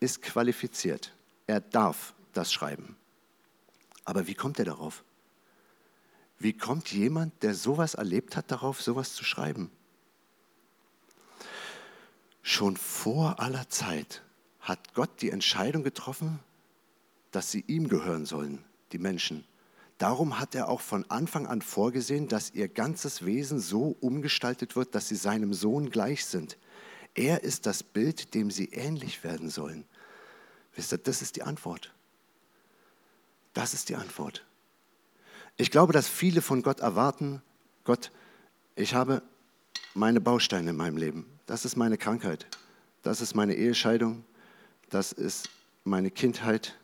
ist 0.00 0.22
qualifiziert. 0.22 1.12
Er 1.46 1.60
darf 1.60 2.12
das 2.32 2.52
schreiben. 2.52 2.96
Aber 4.04 4.26
wie 4.26 4.34
kommt 4.34 4.58
er 4.58 4.64
darauf? 4.64 5.04
Wie 6.40 6.54
kommt 6.54 6.90
jemand, 6.90 7.40
der 7.44 7.54
sowas 7.54 7.94
erlebt 7.94 8.34
hat, 8.34 8.50
darauf, 8.50 8.82
sowas 8.82 9.14
zu 9.14 9.24
schreiben? 9.24 9.70
Schon 12.52 12.76
vor 12.76 13.38
aller 13.38 13.68
Zeit 13.68 14.24
hat 14.58 14.92
Gott 14.94 15.22
die 15.22 15.30
Entscheidung 15.30 15.84
getroffen, 15.84 16.40
dass 17.30 17.52
sie 17.52 17.60
ihm 17.68 17.88
gehören 17.88 18.26
sollen, 18.26 18.64
die 18.90 18.98
Menschen. 18.98 19.44
Darum 19.98 20.40
hat 20.40 20.56
er 20.56 20.68
auch 20.68 20.80
von 20.80 21.08
Anfang 21.12 21.46
an 21.46 21.62
vorgesehen, 21.62 22.26
dass 22.26 22.50
ihr 22.50 22.66
ganzes 22.66 23.24
Wesen 23.24 23.60
so 23.60 23.96
umgestaltet 24.00 24.74
wird, 24.74 24.96
dass 24.96 25.06
sie 25.06 25.14
seinem 25.14 25.54
Sohn 25.54 25.90
gleich 25.90 26.24
sind. 26.24 26.58
Er 27.14 27.44
ist 27.44 27.66
das 27.66 27.84
Bild, 27.84 28.34
dem 28.34 28.50
sie 28.50 28.70
ähnlich 28.70 29.22
werden 29.22 29.48
sollen. 29.48 29.84
Wisst 30.74 30.92
ihr, 30.92 30.98
das 30.98 31.22
ist 31.22 31.36
die 31.36 31.44
Antwort. 31.44 31.94
Das 33.52 33.74
ist 33.74 33.88
die 33.90 33.94
Antwort. 33.94 34.44
Ich 35.56 35.70
glaube, 35.70 35.92
dass 35.92 36.08
viele 36.08 36.42
von 36.42 36.62
Gott 36.62 36.80
erwarten, 36.80 37.42
Gott, 37.84 38.10
ich 38.74 38.92
habe 38.92 39.22
meine 39.94 40.20
Bausteine 40.20 40.70
in 40.70 40.76
meinem 40.76 40.96
Leben. 40.96 41.39
Das 41.50 41.64
ist 41.64 41.74
meine 41.74 41.98
Krankheit. 41.98 42.46
Das 43.02 43.20
ist 43.20 43.34
meine 43.34 43.56
Ehescheidung. 43.56 44.22
Das 44.88 45.10
ist 45.10 45.48
meine 45.82 46.12
Kindheit. 46.12 46.78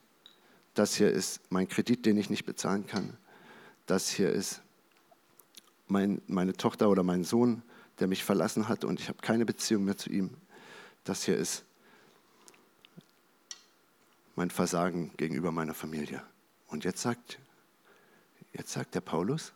Das 0.74 0.96
hier 0.96 1.08
ist 1.08 1.40
mein 1.50 1.68
Kredit, 1.68 2.04
den 2.04 2.16
ich 2.16 2.30
nicht 2.30 2.46
bezahlen 2.46 2.84
kann. 2.84 3.16
Das 3.86 4.08
hier 4.08 4.28
ist 4.28 4.62
mein, 5.86 6.20
meine 6.26 6.52
Tochter 6.52 6.90
oder 6.90 7.04
mein 7.04 7.22
Sohn, 7.22 7.62
der 8.00 8.08
mich 8.08 8.24
verlassen 8.24 8.66
hat 8.66 8.84
und 8.84 8.98
ich 8.98 9.08
habe 9.08 9.18
keine 9.22 9.46
Beziehung 9.46 9.84
mehr 9.84 9.96
zu 9.96 10.10
ihm. 10.10 10.30
Das 11.04 11.22
hier 11.22 11.36
ist 11.36 11.64
mein 14.34 14.50
Versagen 14.50 15.12
gegenüber 15.16 15.52
meiner 15.52 15.74
Familie. 15.74 16.24
Und 16.66 16.82
jetzt 16.82 17.02
sagt, 17.02 17.38
jetzt 18.52 18.72
sagt 18.72 18.96
der 18.96 19.00
Paulus, 19.00 19.52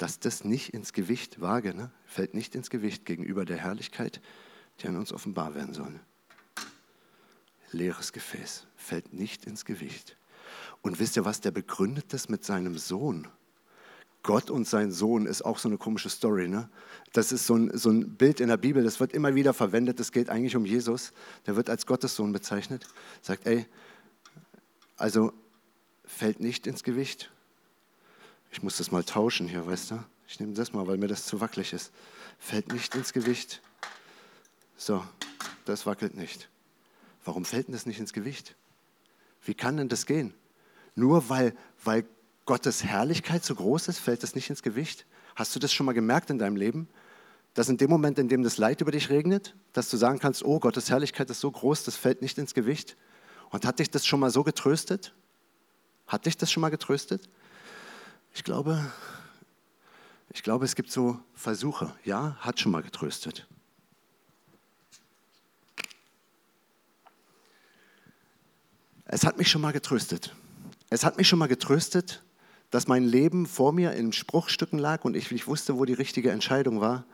dass 0.00 0.18
das 0.18 0.44
nicht 0.44 0.70
ins 0.70 0.94
Gewicht 0.94 1.42
wage, 1.42 1.74
ne? 1.74 1.90
fällt 2.06 2.32
nicht 2.32 2.54
ins 2.54 2.70
Gewicht 2.70 3.04
gegenüber 3.04 3.44
der 3.44 3.58
Herrlichkeit, 3.58 4.22
die 4.80 4.88
an 4.88 4.96
uns 4.96 5.12
offenbar 5.12 5.54
werden 5.54 5.74
soll. 5.74 6.00
Leeres 7.70 8.14
Gefäß 8.14 8.66
fällt 8.76 9.12
nicht 9.12 9.44
ins 9.44 9.66
Gewicht. 9.66 10.16
Und 10.80 11.00
wisst 11.00 11.16
ihr 11.16 11.26
was, 11.26 11.42
der 11.42 11.50
begründet 11.50 12.14
das 12.14 12.30
mit 12.30 12.46
seinem 12.46 12.78
Sohn. 12.78 13.28
Gott 14.22 14.50
und 14.50 14.66
sein 14.66 14.90
Sohn 14.90 15.26
ist 15.26 15.42
auch 15.42 15.58
so 15.58 15.68
eine 15.68 15.76
komische 15.76 16.08
Story. 16.08 16.48
Ne? 16.48 16.70
Das 17.12 17.30
ist 17.30 17.46
so 17.46 17.56
ein, 17.56 17.76
so 17.76 17.90
ein 17.90 18.16
Bild 18.16 18.40
in 18.40 18.48
der 18.48 18.56
Bibel, 18.56 18.82
das 18.82 19.00
wird 19.00 19.12
immer 19.12 19.34
wieder 19.34 19.52
verwendet. 19.52 20.00
Es 20.00 20.12
geht 20.12 20.30
eigentlich 20.30 20.56
um 20.56 20.64
Jesus. 20.64 21.12
Der 21.46 21.56
wird 21.56 21.68
als 21.68 21.84
Gottes 21.84 22.16
Sohn 22.16 22.32
bezeichnet. 22.32 22.86
Sagt, 23.20 23.46
ey, 23.46 23.66
also 24.96 25.34
fällt 26.06 26.40
nicht 26.40 26.66
ins 26.66 26.84
Gewicht 26.84 27.30
ich 28.50 28.62
muss 28.62 28.76
das 28.78 28.90
mal 28.90 29.04
tauschen 29.04 29.48
hier, 29.48 29.66
weißt 29.66 29.92
du? 29.92 30.04
Ich 30.28 30.38
nehme 30.40 30.52
das 30.52 30.72
mal, 30.72 30.86
weil 30.86 30.96
mir 30.96 31.08
das 31.08 31.26
zu 31.26 31.40
wackelig 31.40 31.72
ist. 31.72 31.92
Fällt 32.38 32.72
nicht 32.72 32.94
ins 32.94 33.12
Gewicht. 33.12 33.60
So, 34.76 35.04
das 35.64 35.86
wackelt 35.86 36.14
nicht. 36.14 36.48
Warum 37.24 37.44
fällt 37.44 37.68
denn 37.68 37.72
das 37.74 37.86
nicht 37.86 37.98
ins 37.98 38.12
Gewicht? 38.12 38.54
Wie 39.44 39.54
kann 39.54 39.76
denn 39.76 39.88
das 39.88 40.06
gehen? 40.06 40.34
Nur 40.94 41.28
weil, 41.28 41.54
weil 41.84 42.04
Gottes 42.46 42.84
Herrlichkeit 42.84 43.44
so 43.44 43.54
groß 43.54 43.88
ist, 43.88 43.98
fällt 43.98 44.22
das 44.22 44.34
nicht 44.34 44.50
ins 44.50 44.62
Gewicht? 44.62 45.06
Hast 45.36 45.54
du 45.54 45.58
das 45.58 45.72
schon 45.72 45.86
mal 45.86 45.92
gemerkt 45.92 46.30
in 46.30 46.38
deinem 46.38 46.56
Leben? 46.56 46.88
Dass 47.54 47.68
in 47.68 47.76
dem 47.76 47.90
Moment, 47.90 48.18
in 48.18 48.28
dem 48.28 48.42
das 48.42 48.58
Leid 48.58 48.80
über 48.80 48.92
dich 48.92 49.10
regnet, 49.10 49.54
dass 49.72 49.90
du 49.90 49.96
sagen 49.96 50.18
kannst, 50.18 50.44
oh, 50.44 50.60
Gottes 50.60 50.90
Herrlichkeit 50.90 51.30
ist 51.30 51.40
so 51.40 51.50
groß, 51.50 51.84
das 51.84 51.96
fällt 51.96 52.22
nicht 52.22 52.38
ins 52.38 52.54
Gewicht? 52.54 52.96
Und 53.50 53.64
hat 53.66 53.78
dich 53.80 53.90
das 53.90 54.06
schon 54.06 54.20
mal 54.20 54.30
so 54.30 54.44
getröstet? 54.44 55.14
Hat 56.06 56.26
dich 56.26 56.36
das 56.36 56.50
schon 56.50 56.60
mal 56.60 56.70
getröstet? 56.70 57.28
Ich 58.34 58.44
glaube, 58.44 58.92
ich 60.32 60.42
glaube, 60.42 60.64
es 60.64 60.74
gibt 60.74 60.90
so 60.90 61.18
Versuche. 61.34 61.92
Ja, 62.04 62.36
hat 62.40 62.60
schon 62.60 62.72
mal 62.72 62.82
getröstet. 62.82 63.46
Es 69.04 69.24
hat 69.26 69.38
mich 69.38 69.50
schon 69.50 69.60
mal 69.60 69.72
getröstet. 69.72 70.34
Es 70.88 71.04
hat 71.04 71.16
mich 71.18 71.28
schon 71.28 71.40
mal 71.40 71.48
getröstet, 71.48 72.22
dass 72.70 72.86
mein 72.86 73.02
Leben 73.02 73.46
vor 73.46 73.72
mir 73.72 73.92
in 73.92 74.12
Spruchstücken 74.12 74.78
lag 74.78 75.04
und 75.04 75.16
ich, 75.16 75.32
ich 75.32 75.48
wusste, 75.48 75.78
wo 75.78 75.84
die 75.84 75.94
richtige 75.94 76.30
Entscheidung 76.30 76.80
war. 76.80 77.04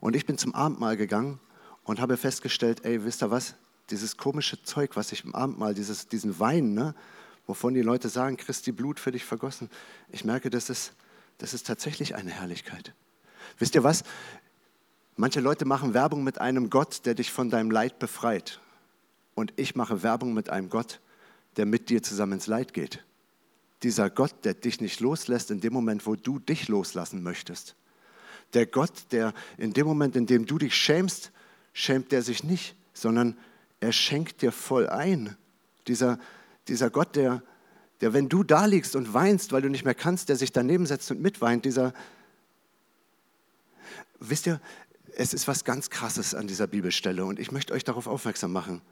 Und 0.00 0.14
ich 0.14 0.26
bin 0.26 0.36
zum 0.36 0.54
Abendmahl 0.54 0.98
gegangen 0.98 1.40
und 1.84 2.00
habe 2.00 2.18
festgestellt, 2.18 2.84
ey, 2.84 3.04
wisst 3.04 3.22
ihr 3.22 3.30
was? 3.30 3.54
Dieses 3.88 4.18
komische 4.18 4.62
Zeug, 4.62 4.94
was 4.94 5.12
ich 5.12 5.24
im 5.24 5.34
Abendmahl, 5.34 5.72
dieses, 5.72 6.08
diesen 6.08 6.38
Wein, 6.38 6.74
ne, 6.74 6.94
wovon 7.48 7.74
die 7.74 7.82
Leute 7.82 8.08
sagen, 8.08 8.36
Christi 8.36 8.70
Blut 8.70 9.00
für 9.00 9.10
dich 9.10 9.24
vergossen. 9.24 9.70
Ich 10.12 10.24
merke, 10.24 10.50
das 10.50 10.70
ist, 10.70 10.92
das 11.38 11.54
ist 11.54 11.66
tatsächlich 11.66 12.14
eine 12.14 12.30
Herrlichkeit. 12.30 12.92
Wisst 13.58 13.74
ihr 13.74 13.82
was? 13.82 14.04
Manche 15.16 15.40
Leute 15.40 15.64
machen 15.64 15.94
Werbung 15.94 16.22
mit 16.22 16.40
einem 16.40 16.70
Gott, 16.70 17.06
der 17.06 17.14
dich 17.14 17.32
von 17.32 17.50
deinem 17.50 17.72
Leid 17.72 17.98
befreit. 17.98 18.60
Und 19.34 19.52
ich 19.56 19.74
mache 19.74 20.02
Werbung 20.02 20.34
mit 20.34 20.50
einem 20.50 20.68
Gott, 20.68 21.00
der 21.56 21.66
mit 21.66 21.88
dir 21.88 22.02
zusammen 22.02 22.34
ins 22.34 22.46
Leid 22.46 22.74
geht. 22.74 23.02
Dieser 23.82 24.10
Gott, 24.10 24.34
der 24.44 24.54
dich 24.54 24.80
nicht 24.80 25.00
loslässt 25.00 25.50
in 25.50 25.60
dem 25.60 25.72
Moment, 25.72 26.06
wo 26.06 26.16
du 26.16 26.38
dich 26.38 26.68
loslassen 26.68 27.22
möchtest. 27.22 27.74
Der 28.52 28.66
Gott, 28.66 28.92
der 29.10 29.32
in 29.56 29.72
dem 29.72 29.86
Moment, 29.86 30.16
in 30.16 30.26
dem 30.26 30.44
du 30.44 30.58
dich 30.58 30.74
schämst, 30.74 31.32
schämt 31.72 32.12
der 32.12 32.22
sich 32.22 32.44
nicht, 32.44 32.76
sondern 32.92 33.38
er 33.80 33.92
schenkt 33.92 34.42
dir 34.42 34.52
voll 34.52 34.88
ein. 34.88 35.36
Dieser, 35.86 36.18
dieser 36.68 36.90
Gott, 36.90 37.16
der, 37.16 37.42
der, 38.00 38.12
wenn 38.12 38.28
du 38.28 38.42
da 38.42 38.66
liegst 38.66 38.96
und 38.96 39.12
weinst, 39.14 39.52
weil 39.52 39.62
du 39.62 39.68
nicht 39.68 39.84
mehr 39.84 39.94
kannst, 39.94 40.28
der 40.28 40.36
sich 40.36 40.52
daneben 40.52 40.86
setzt 40.86 41.10
und 41.10 41.20
mitweint, 41.20 41.64
dieser, 41.64 41.92
wisst 44.20 44.46
ihr, 44.46 44.60
es 45.16 45.34
ist 45.34 45.48
was 45.48 45.64
ganz 45.64 45.90
Krasses 45.90 46.34
an 46.34 46.46
dieser 46.46 46.66
Bibelstelle 46.66 47.24
und 47.24 47.38
ich 47.38 47.50
möchte 47.50 47.72
euch 47.72 47.84
darauf 47.84 48.06
aufmerksam 48.06 48.52
machen. 48.52 48.82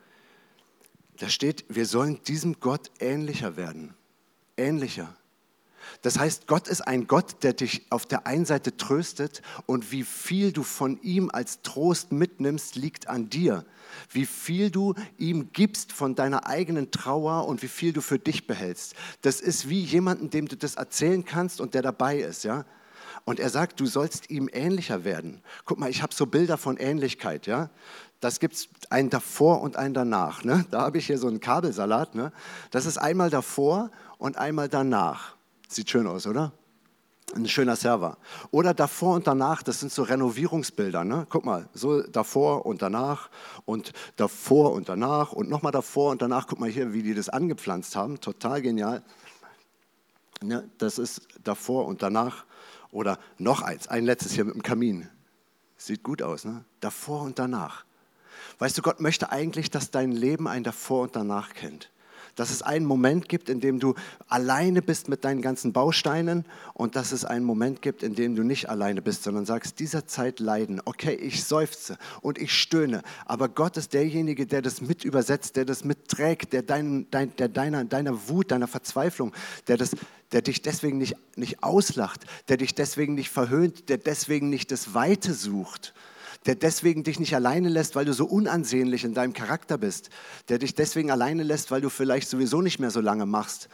Da 1.19 1.29
steht, 1.29 1.65
wir 1.69 1.87
sollen 1.87 2.23
diesem 2.25 2.61
Gott 2.61 2.91
ähnlicher 2.99 3.57
werden. 3.57 3.95
ähnlicher. 4.57 5.17
Das 6.03 6.19
heißt, 6.19 6.47
Gott 6.47 6.69
ist 6.69 6.83
ein 6.83 7.07
Gott, 7.07 7.43
der 7.43 7.53
dich 7.53 7.87
auf 7.91 8.07
der 8.07 8.27
einen 8.27 8.45
Seite 8.45 8.77
tröstet 8.77 9.43
und 9.67 9.93
wie 9.93 10.05
viel 10.05 10.53
du 10.53 10.63
von 10.63 11.01
ihm 11.03 11.31
als 11.33 11.63
Trost 11.63 12.13
mitnimmst, 12.13 12.77
liegt 12.77 13.09
an 13.09 13.29
dir. 13.29 13.65
Wie 14.11 14.27
viel 14.27 14.71
du 14.71 14.95
ihm 15.17 15.53
gibst 15.53 15.93
von 15.93 16.15
deiner 16.15 16.47
eigenen 16.47 16.91
Trauer 16.91 17.47
und 17.47 17.63
wie 17.63 17.69
viel 17.69 17.93
du 17.93 18.01
für 18.01 18.19
dich 18.19 18.47
behältst. 18.47 18.95
Das 19.23 19.41
ist 19.41 19.69
wie 19.69 19.81
jemanden, 19.81 20.31
dem 20.31 20.49
du 20.49 20.57
das 20.57 20.75
erzählen 20.75 21.25
kannst 21.25 21.61
und 21.61 21.75
der 21.75 21.83
dabei 21.83 22.19
ist, 22.19 22.45
ja. 22.45 22.65
Und 23.25 23.41
er 23.41 23.51
sagt, 23.51 23.81
du 23.81 23.87
sollst 23.87 24.31
ihm 24.31 24.49
ähnlicher 24.53 25.05
werden. 25.05 25.43
Guck 25.65 25.79
mal, 25.79 25.91
ich 25.91 26.03
habe 26.03 26.15
so 26.15 26.27
Bilder 26.27 26.59
von 26.59 26.77
Ähnlichkeit, 26.77 27.47
ja. 27.47 27.71
Das 28.21 28.41
gibt 28.41 28.55
es 28.55 28.69
einen 28.91 29.11
davor 29.11 29.61
und 29.61 29.77
einen 29.77 29.95
danach. 29.95 30.43
Ne? 30.45 30.65
Da 30.71 30.83
habe 30.83 30.99
ich 30.99 31.07
hier 31.07 31.19
so 31.19 31.27
einen 31.29 31.41
Kabelsalat. 31.41 32.15
Ne? 32.15 32.33
Das 32.71 32.87
ist 32.87 32.99
einmal 32.99 33.31
davor 33.31 33.91
und 34.19 34.39
einmal 34.39 34.69
danach. 34.69 35.36
Sieht 35.69 35.91
schön 35.91 36.07
aus, 36.07 36.27
oder? 36.27 36.53
Ein 37.35 37.49
schöner 37.49 37.75
Server. 37.75 38.19
Oder 38.53 38.73
davor 38.73 39.15
und 39.17 39.27
danach, 39.27 39.63
das 39.63 39.81
sind 39.81 39.91
so 39.91 40.05
Renovierungsbilder. 40.05 41.05
Ne? 41.05 41.27
Guck 41.29 41.45
mal, 41.45 41.69
so 41.75 42.03
davor 42.03 42.65
und 42.67 42.83
danach 42.83 43.31
und 43.65 43.93
davor 44.15 44.73
und 44.73 44.89
danach 44.89 45.33
und 45.33 45.51
nochmal 45.51 45.73
davor 45.73 46.13
und 46.13 46.23
danach. 46.23 46.47
Guck 46.47 46.61
mal 46.61 46.71
hier, 46.71 46.93
wie 46.93 47.03
die 47.03 47.15
das 47.15 47.29
angepflanzt 47.29 47.97
haben. 47.97 48.21
Total 48.21 48.63
genial. 48.63 49.03
Ne? 50.41 50.71
Das 50.79 50.99
ist 50.99 51.27
davor 51.43 51.87
und 51.87 52.03
danach. 52.03 52.45
Oder 52.93 53.19
noch 53.39 53.63
eins, 53.63 53.89
ein 53.89 54.05
letztes 54.05 54.33
hier 54.33 54.45
mit 54.45 54.55
dem 54.55 54.63
Kamin. 54.63 55.09
Sieht 55.77 56.03
gut 56.03 56.23
aus, 56.23 56.45
ne? 56.45 56.65
Davor 56.81 57.23
und 57.23 57.39
danach. 57.39 57.85
Weißt 58.59 58.79
du, 58.79 58.83
Gott 58.83 59.01
möchte 59.01 59.31
eigentlich, 59.31 59.71
dass 59.71 59.91
dein 59.91 60.13
Leben 60.13 60.49
ein 60.49 60.63
Davor 60.63 61.03
und 61.03 61.17
Danach 61.17 61.53
kennt 61.53 61.91
dass 62.37 62.51
es 62.51 62.63
einen 62.63 62.87
Moment 62.87 63.29
gibt, 63.29 63.49
in 63.49 63.61
dem 63.61 63.81
du 63.81 63.95
alleine 64.29 64.83
bist 64.83 65.09
mit 65.09 65.25
deinen 65.25 65.43
ganzen 65.43 65.73
Bausteinen 65.73 66.45
und 66.75 66.95
dass 66.95 67.13
es 67.13 67.25
einen 67.25 67.45
Moment 67.45 67.83
gibt, 67.83 68.03
in 68.03 68.15
dem 68.15 68.37
du 68.37 68.45
nicht 68.45 68.69
alleine 68.69 69.03
bist, 69.03 69.25
sondern 69.25 69.47
sagst, 69.47 69.81
dieser 69.81 70.07
Zeit 70.07 70.39
leiden. 70.39 70.81
Okay, 70.85 71.15
ich 71.15 71.45
seufze 71.45 71.99
und 72.21 72.39
ich 72.39 72.53
stöhne, 72.53 73.03
aber 73.25 73.49
Gott 73.49 73.77
ist 73.77 73.95
derjenige, 73.95 74.47
der 74.47 74.63
das 74.63 74.81
mit 74.81 75.05
übersetzt, 75.05 75.57
der 75.57 75.65
das 75.65 75.83
mitträgt, 75.83 76.53
der, 76.53 76.63
dein, 76.63 77.07
dein, 77.11 77.35
der 77.37 77.49
deiner, 77.49 77.85
deiner 77.85 78.29
Wut, 78.29 78.51
deiner 78.51 78.69
Verzweiflung, 78.69 79.33
der, 79.67 79.79
das, 79.79 79.97
der 80.33 80.43
dich 80.43 80.63
deswegen 80.63 80.99
nicht, 80.99 81.17
nicht 81.37 81.63
auslacht, 81.63 82.27
der 82.49 82.59
dich 82.59 82.75
deswegen 82.75 83.15
nicht 83.15 83.31
verhöhnt, 83.31 83.89
der 83.89 83.99
deswegen 83.99 84.51
nicht 84.51 84.71
das 84.71 84.95
Weite 84.95 85.33
sucht, 85.33 85.95
der 86.47 86.55
deswegen 86.55 87.03
dich 87.03 87.19
nicht 87.19 87.35
alleine 87.35 87.69
lässt, 87.69 87.97
weil 87.97 88.05
du 88.05 88.13
so 88.13 88.25
unansehnlich 88.25 89.05
in 89.05 89.15
deinem 89.15 89.33
Charakter 89.33 89.79
bist, 89.79 90.11
der 90.49 90.59
dich 90.59 90.75
deswegen 90.75 91.11
alleine 91.11 91.43
lässt, 91.43 91.71
weil 91.71 91.81
du 91.81 91.91
vielleicht 91.91 92.29
sowieso 92.29 92.63
nicht 92.63 92.79
mehr 92.79 92.91
so 92.91 93.01
lange 93.01 93.27
machst. 93.27 93.69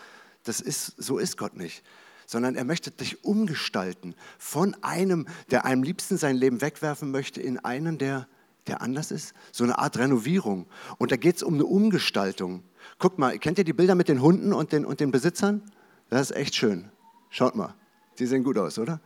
Das 0.44 0.60
ist, 0.60 0.94
so 0.96 1.18
ist 1.18 1.36
Gott 1.36 1.56
nicht. 1.56 1.84
Sondern 2.26 2.54
er 2.54 2.64
möchte 2.64 2.90
dich 2.90 3.24
umgestalten 3.24 4.14
von 4.38 4.74
einem, 4.82 5.26
der 5.50 5.66
einem 5.66 5.82
liebsten 5.82 6.16
sein 6.16 6.36
Leben 6.36 6.62
wegwerfen 6.62 7.10
möchte, 7.10 7.42
in 7.42 7.58
einen, 7.58 7.98
der, 7.98 8.26
der 8.66 8.80
anders 8.80 9.10
ist. 9.10 9.34
So 9.52 9.64
eine 9.64 9.78
Art 9.78 9.98
Renovierung. 9.98 10.66
Und 10.96 11.12
da 11.12 11.16
geht 11.16 11.36
es 11.36 11.42
um 11.42 11.54
eine 11.54 11.66
Umgestaltung. 11.66 12.62
Guckt 12.98 13.18
mal, 13.18 13.38
kennt 13.38 13.58
ihr 13.58 13.64
die 13.64 13.74
Bilder 13.74 13.94
mit 13.94 14.08
den 14.08 14.22
Hunden 14.22 14.52
und 14.52 14.72
den, 14.72 14.86
und 14.86 15.00
den 15.00 15.10
Besitzern? 15.10 15.62
Das 16.08 16.30
ist 16.30 16.36
echt 16.36 16.54
schön. 16.54 16.90
Schaut 17.28 17.54
mal, 17.54 17.74
die 18.18 18.26
sehen 18.26 18.44
gut 18.44 18.56
aus, 18.56 18.78
oder? 18.78 19.00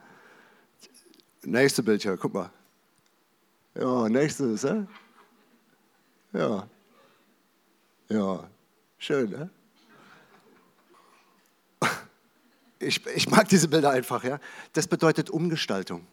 Nächste 1.43 1.83
Bild 1.83 2.03
hier, 2.03 2.17
guck 2.17 2.35
mal. 2.35 2.51
Ja, 3.79 4.09
nächstes, 4.09 4.65
äh? 4.65 4.85
Ja. 6.33 6.67
Ja, 8.09 8.49
schön, 8.99 9.31
ne? 9.31 9.51
Ich, 12.79 13.07
ich 13.07 13.29
mag 13.31 13.49
diese 13.49 13.69
Bilder 13.69 13.91
einfach, 13.91 14.23
ja. 14.23 14.39
Das 14.75 14.87
bedeutet 14.87 15.31
Umgestaltung. 15.31 16.07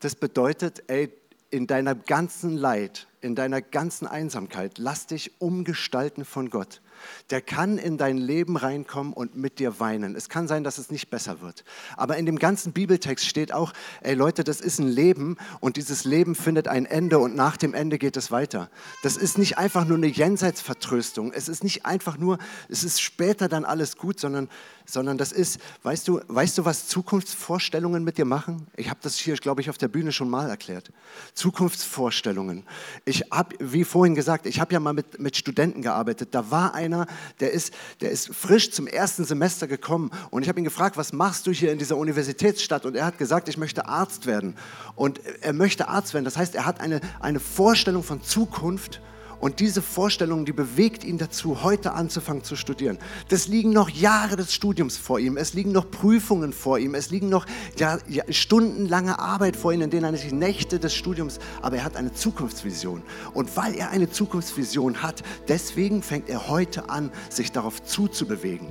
Das 0.00 0.14
bedeutet, 0.14 0.82
ey, 0.88 1.10
in 1.50 1.66
deiner 1.66 1.94
ganzen 1.94 2.56
Leid, 2.56 3.08
in 3.22 3.34
deiner 3.34 3.62
ganzen 3.62 4.06
Einsamkeit, 4.06 4.78
lass 4.78 5.06
dich 5.06 5.40
umgestalten 5.40 6.24
von 6.24 6.50
Gott 6.50 6.81
der 7.30 7.40
kann 7.40 7.78
in 7.78 7.98
dein 7.98 8.18
Leben 8.18 8.56
reinkommen 8.56 9.12
und 9.12 9.36
mit 9.36 9.58
dir 9.58 9.80
weinen. 9.80 10.16
Es 10.16 10.28
kann 10.28 10.48
sein, 10.48 10.64
dass 10.64 10.78
es 10.78 10.90
nicht 10.90 11.10
besser 11.10 11.40
wird. 11.40 11.64
Aber 11.96 12.16
in 12.16 12.26
dem 12.26 12.38
ganzen 12.38 12.72
Bibeltext 12.72 13.26
steht 13.26 13.52
auch, 13.52 13.72
ey 14.02 14.14
Leute, 14.14 14.44
das 14.44 14.60
ist 14.60 14.78
ein 14.78 14.88
Leben 14.88 15.36
und 15.60 15.76
dieses 15.76 16.04
Leben 16.04 16.34
findet 16.34 16.68
ein 16.68 16.86
Ende 16.86 17.18
und 17.18 17.34
nach 17.34 17.56
dem 17.56 17.74
Ende 17.74 17.98
geht 17.98 18.16
es 18.16 18.30
weiter. 18.30 18.70
Das 19.02 19.16
ist 19.16 19.38
nicht 19.38 19.58
einfach 19.58 19.84
nur 19.84 19.96
eine 19.96 20.06
Jenseitsvertröstung. 20.06 21.32
Es 21.32 21.48
ist 21.48 21.64
nicht 21.64 21.86
einfach 21.86 22.18
nur, 22.18 22.38
es 22.68 22.84
ist 22.84 23.00
später 23.00 23.48
dann 23.48 23.64
alles 23.64 23.96
gut, 23.96 24.20
sondern, 24.20 24.48
sondern 24.84 25.18
das 25.18 25.32
ist, 25.32 25.60
weißt 25.82 26.06
du, 26.08 26.20
weißt 26.28 26.58
du, 26.58 26.64
was 26.64 26.86
Zukunftsvorstellungen 26.88 28.04
mit 28.04 28.18
dir 28.18 28.24
machen? 28.24 28.66
Ich 28.76 28.90
habe 28.90 29.00
das 29.02 29.16
hier, 29.18 29.34
glaube 29.36 29.60
ich, 29.60 29.70
auf 29.70 29.78
der 29.78 29.88
Bühne 29.88 30.12
schon 30.12 30.28
mal 30.28 30.48
erklärt. 30.48 30.90
Zukunftsvorstellungen. 31.34 32.64
Ich 33.04 33.24
habe, 33.30 33.56
wie 33.58 33.84
vorhin 33.84 34.14
gesagt, 34.14 34.46
ich 34.46 34.60
habe 34.60 34.72
ja 34.74 34.80
mal 34.80 34.92
mit, 34.92 35.18
mit 35.18 35.36
Studenten 35.36 35.82
gearbeitet. 35.82 36.28
Da 36.32 36.50
war 36.50 36.74
ein 36.74 36.91
einer, 36.92 37.06
der 37.40 37.52
ist, 37.52 37.72
der 38.00 38.10
ist 38.10 38.34
frisch 38.34 38.70
zum 38.70 38.86
ersten 38.86 39.24
Semester 39.24 39.66
gekommen 39.66 40.10
und 40.30 40.42
ich 40.42 40.48
habe 40.48 40.60
ihn 40.60 40.64
gefragt, 40.64 40.96
was 40.96 41.12
machst 41.12 41.46
du 41.46 41.52
hier 41.52 41.72
in 41.72 41.78
dieser 41.78 41.96
Universitätsstadt? 41.96 42.84
Und 42.86 42.96
er 42.96 43.06
hat 43.06 43.18
gesagt, 43.18 43.48
ich 43.48 43.56
möchte 43.56 43.86
Arzt 43.86 44.26
werden. 44.26 44.56
Und 44.94 45.20
er 45.40 45.52
möchte 45.52 45.88
Arzt 45.88 46.14
werden. 46.14 46.24
Das 46.24 46.36
heißt, 46.36 46.54
er 46.54 46.66
hat 46.66 46.80
eine, 46.80 47.00
eine 47.20 47.40
Vorstellung 47.40 48.02
von 48.02 48.22
Zukunft 48.22 49.00
und 49.42 49.58
diese 49.58 49.82
Vorstellung, 49.82 50.44
die 50.44 50.52
bewegt 50.52 51.02
ihn 51.02 51.18
dazu, 51.18 51.64
heute 51.64 51.94
anzufangen 51.94 52.44
zu 52.44 52.54
studieren. 52.54 52.96
Das 53.28 53.48
liegen 53.48 53.70
noch 53.70 53.90
Jahre 53.90 54.36
des 54.36 54.54
Studiums 54.54 54.96
vor 54.96 55.18
ihm, 55.18 55.36
es 55.36 55.52
liegen 55.52 55.72
noch 55.72 55.90
Prüfungen 55.90 56.52
vor 56.52 56.78
ihm, 56.78 56.94
es 56.94 57.10
liegen 57.10 57.28
noch 57.28 57.44
ja, 57.76 57.98
ja, 58.08 58.22
stundenlange 58.30 59.18
Arbeit 59.18 59.56
vor 59.56 59.72
ihm, 59.72 59.80
in 59.80 59.90
denen 59.90 60.04
er 60.04 60.16
sich 60.16 60.30
Nächte 60.30 60.78
des 60.78 60.94
Studiums, 60.94 61.40
aber 61.60 61.78
er 61.78 61.84
hat 61.84 61.96
eine 61.96 62.12
Zukunftsvision. 62.12 63.02
Und 63.34 63.56
weil 63.56 63.74
er 63.74 63.90
eine 63.90 64.08
Zukunftsvision 64.08 65.02
hat, 65.02 65.24
deswegen 65.48 66.04
fängt 66.04 66.28
er 66.28 66.46
heute 66.46 66.88
an, 66.88 67.10
sich 67.28 67.50
darauf 67.50 67.82
zuzubewegen. 67.82 68.68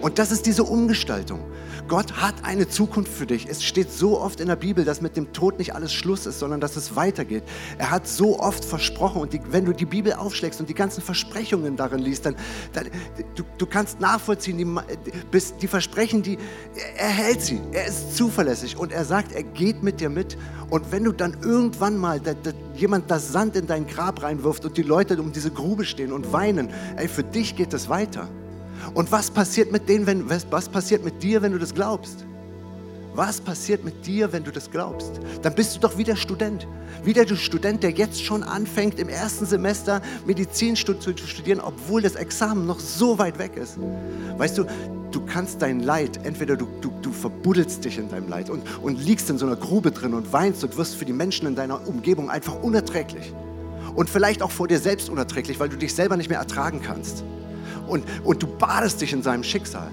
Und 0.00 0.18
das 0.18 0.32
ist 0.32 0.44
diese 0.44 0.64
Umgestaltung. 0.64 1.40
Gott 1.86 2.14
hat 2.14 2.34
eine 2.42 2.68
Zukunft 2.68 3.12
für 3.12 3.26
dich. 3.26 3.48
Es 3.48 3.62
steht 3.62 3.92
so 3.92 4.20
oft 4.20 4.40
in 4.40 4.48
der 4.48 4.56
Bibel, 4.56 4.84
dass 4.84 5.00
mit 5.00 5.16
dem 5.16 5.32
Tod 5.32 5.58
nicht 5.58 5.74
alles 5.74 5.92
Schluss 5.92 6.26
ist, 6.26 6.40
sondern 6.40 6.60
dass 6.60 6.74
es 6.74 6.96
weitergeht. 6.96 7.44
Er 7.78 7.90
hat 7.90 8.08
so 8.08 8.40
oft 8.40 8.64
versprochen 8.64 9.22
und 9.22 9.32
die, 9.32 9.40
wenn 9.50 9.64
du 9.64 9.72
die 9.72 9.86
Bibel 9.86 9.99
Bibel 10.02 10.14
aufschlägst 10.14 10.60
und 10.60 10.68
die 10.68 10.74
ganzen 10.74 11.02
Versprechungen 11.02 11.76
darin 11.76 11.98
liest, 11.98 12.24
dann, 12.24 12.34
dann 12.72 12.86
du, 13.34 13.42
du 13.58 13.66
kannst 13.66 14.00
nachvollziehen, 14.00 14.56
die, 14.56 14.66
bis 15.30 15.56
die 15.56 15.68
Versprechen, 15.68 16.22
die 16.22 16.38
er 16.96 17.08
hält 17.08 17.42
sie. 17.42 17.60
Er 17.72 17.86
ist 17.86 18.16
zuverlässig 18.16 18.78
und 18.78 18.92
er 18.92 19.04
sagt, 19.04 19.32
er 19.32 19.42
geht 19.42 19.82
mit 19.82 20.00
dir 20.00 20.08
mit. 20.08 20.38
Und 20.70 20.90
wenn 20.90 21.04
du 21.04 21.12
dann 21.12 21.36
irgendwann 21.42 21.98
mal 21.98 22.18
da, 22.18 22.32
da, 22.32 22.52
jemand 22.76 23.10
das 23.10 23.30
Sand 23.30 23.56
in 23.56 23.66
dein 23.66 23.86
Grab 23.86 24.22
reinwirft 24.22 24.64
und 24.64 24.76
die 24.76 24.82
Leute 24.82 25.20
um 25.20 25.32
diese 25.32 25.50
Grube 25.50 25.84
stehen 25.84 26.12
und 26.12 26.32
weinen, 26.32 26.70
ey, 26.96 27.08
für 27.08 27.24
dich 27.24 27.56
geht 27.56 27.74
es 27.74 27.88
weiter. 27.88 28.28
Und 28.94 29.12
was 29.12 29.30
passiert 29.30 29.70
mit 29.70 29.88
denen, 29.88 30.06
wenn, 30.06 30.30
was, 30.30 30.46
was 30.50 30.68
passiert 30.68 31.04
mit 31.04 31.22
dir, 31.22 31.42
wenn 31.42 31.52
du 31.52 31.58
das 31.58 31.74
glaubst? 31.74 32.24
Was 33.14 33.40
passiert 33.40 33.84
mit 33.84 34.06
dir, 34.06 34.32
wenn 34.32 34.44
du 34.44 34.52
das 34.52 34.70
glaubst? 34.70 35.20
Dann 35.42 35.54
bist 35.54 35.74
du 35.74 35.80
doch 35.80 35.98
wieder 35.98 36.14
Student. 36.14 36.68
Wieder 37.02 37.24
der 37.24 37.36
Student, 37.36 37.82
der 37.82 37.90
jetzt 37.90 38.22
schon 38.22 38.42
anfängt, 38.44 39.00
im 39.00 39.08
ersten 39.08 39.46
Semester 39.46 40.00
Medizin 40.26 40.76
zu 40.76 40.94
studieren, 40.94 41.60
obwohl 41.60 42.02
das 42.02 42.14
Examen 42.14 42.66
noch 42.66 42.78
so 42.78 43.18
weit 43.18 43.38
weg 43.38 43.56
ist. 43.56 43.78
Weißt 44.38 44.58
du, 44.58 44.64
du 45.10 45.20
kannst 45.26 45.60
dein 45.60 45.80
Leid, 45.80 46.20
entweder 46.24 46.56
du, 46.56 46.68
du, 46.80 46.92
du 47.02 47.12
verbuddelst 47.12 47.84
dich 47.84 47.98
in 47.98 48.08
deinem 48.08 48.28
Leid 48.28 48.48
und, 48.48 48.62
und 48.80 49.04
liegst 49.04 49.28
in 49.28 49.38
so 49.38 49.46
einer 49.46 49.56
Grube 49.56 49.90
drin 49.90 50.14
und 50.14 50.32
weinst 50.32 50.62
und 50.62 50.76
wirst 50.76 50.94
für 50.94 51.04
die 51.04 51.12
Menschen 51.12 51.48
in 51.48 51.56
deiner 51.56 51.88
Umgebung 51.88 52.30
einfach 52.30 52.62
unerträglich. 52.62 53.32
Und 53.94 54.08
vielleicht 54.08 54.40
auch 54.40 54.52
vor 54.52 54.68
dir 54.68 54.78
selbst 54.78 55.10
unerträglich, 55.10 55.58
weil 55.58 55.68
du 55.68 55.76
dich 55.76 55.94
selber 55.94 56.16
nicht 56.16 56.30
mehr 56.30 56.38
ertragen 56.38 56.80
kannst. 56.80 57.24
Und, 57.88 58.04
und 58.22 58.40
du 58.40 58.46
badest 58.46 59.00
dich 59.00 59.12
in 59.12 59.22
seinem 59.22 59.42
Schicksal. 59.42 59.90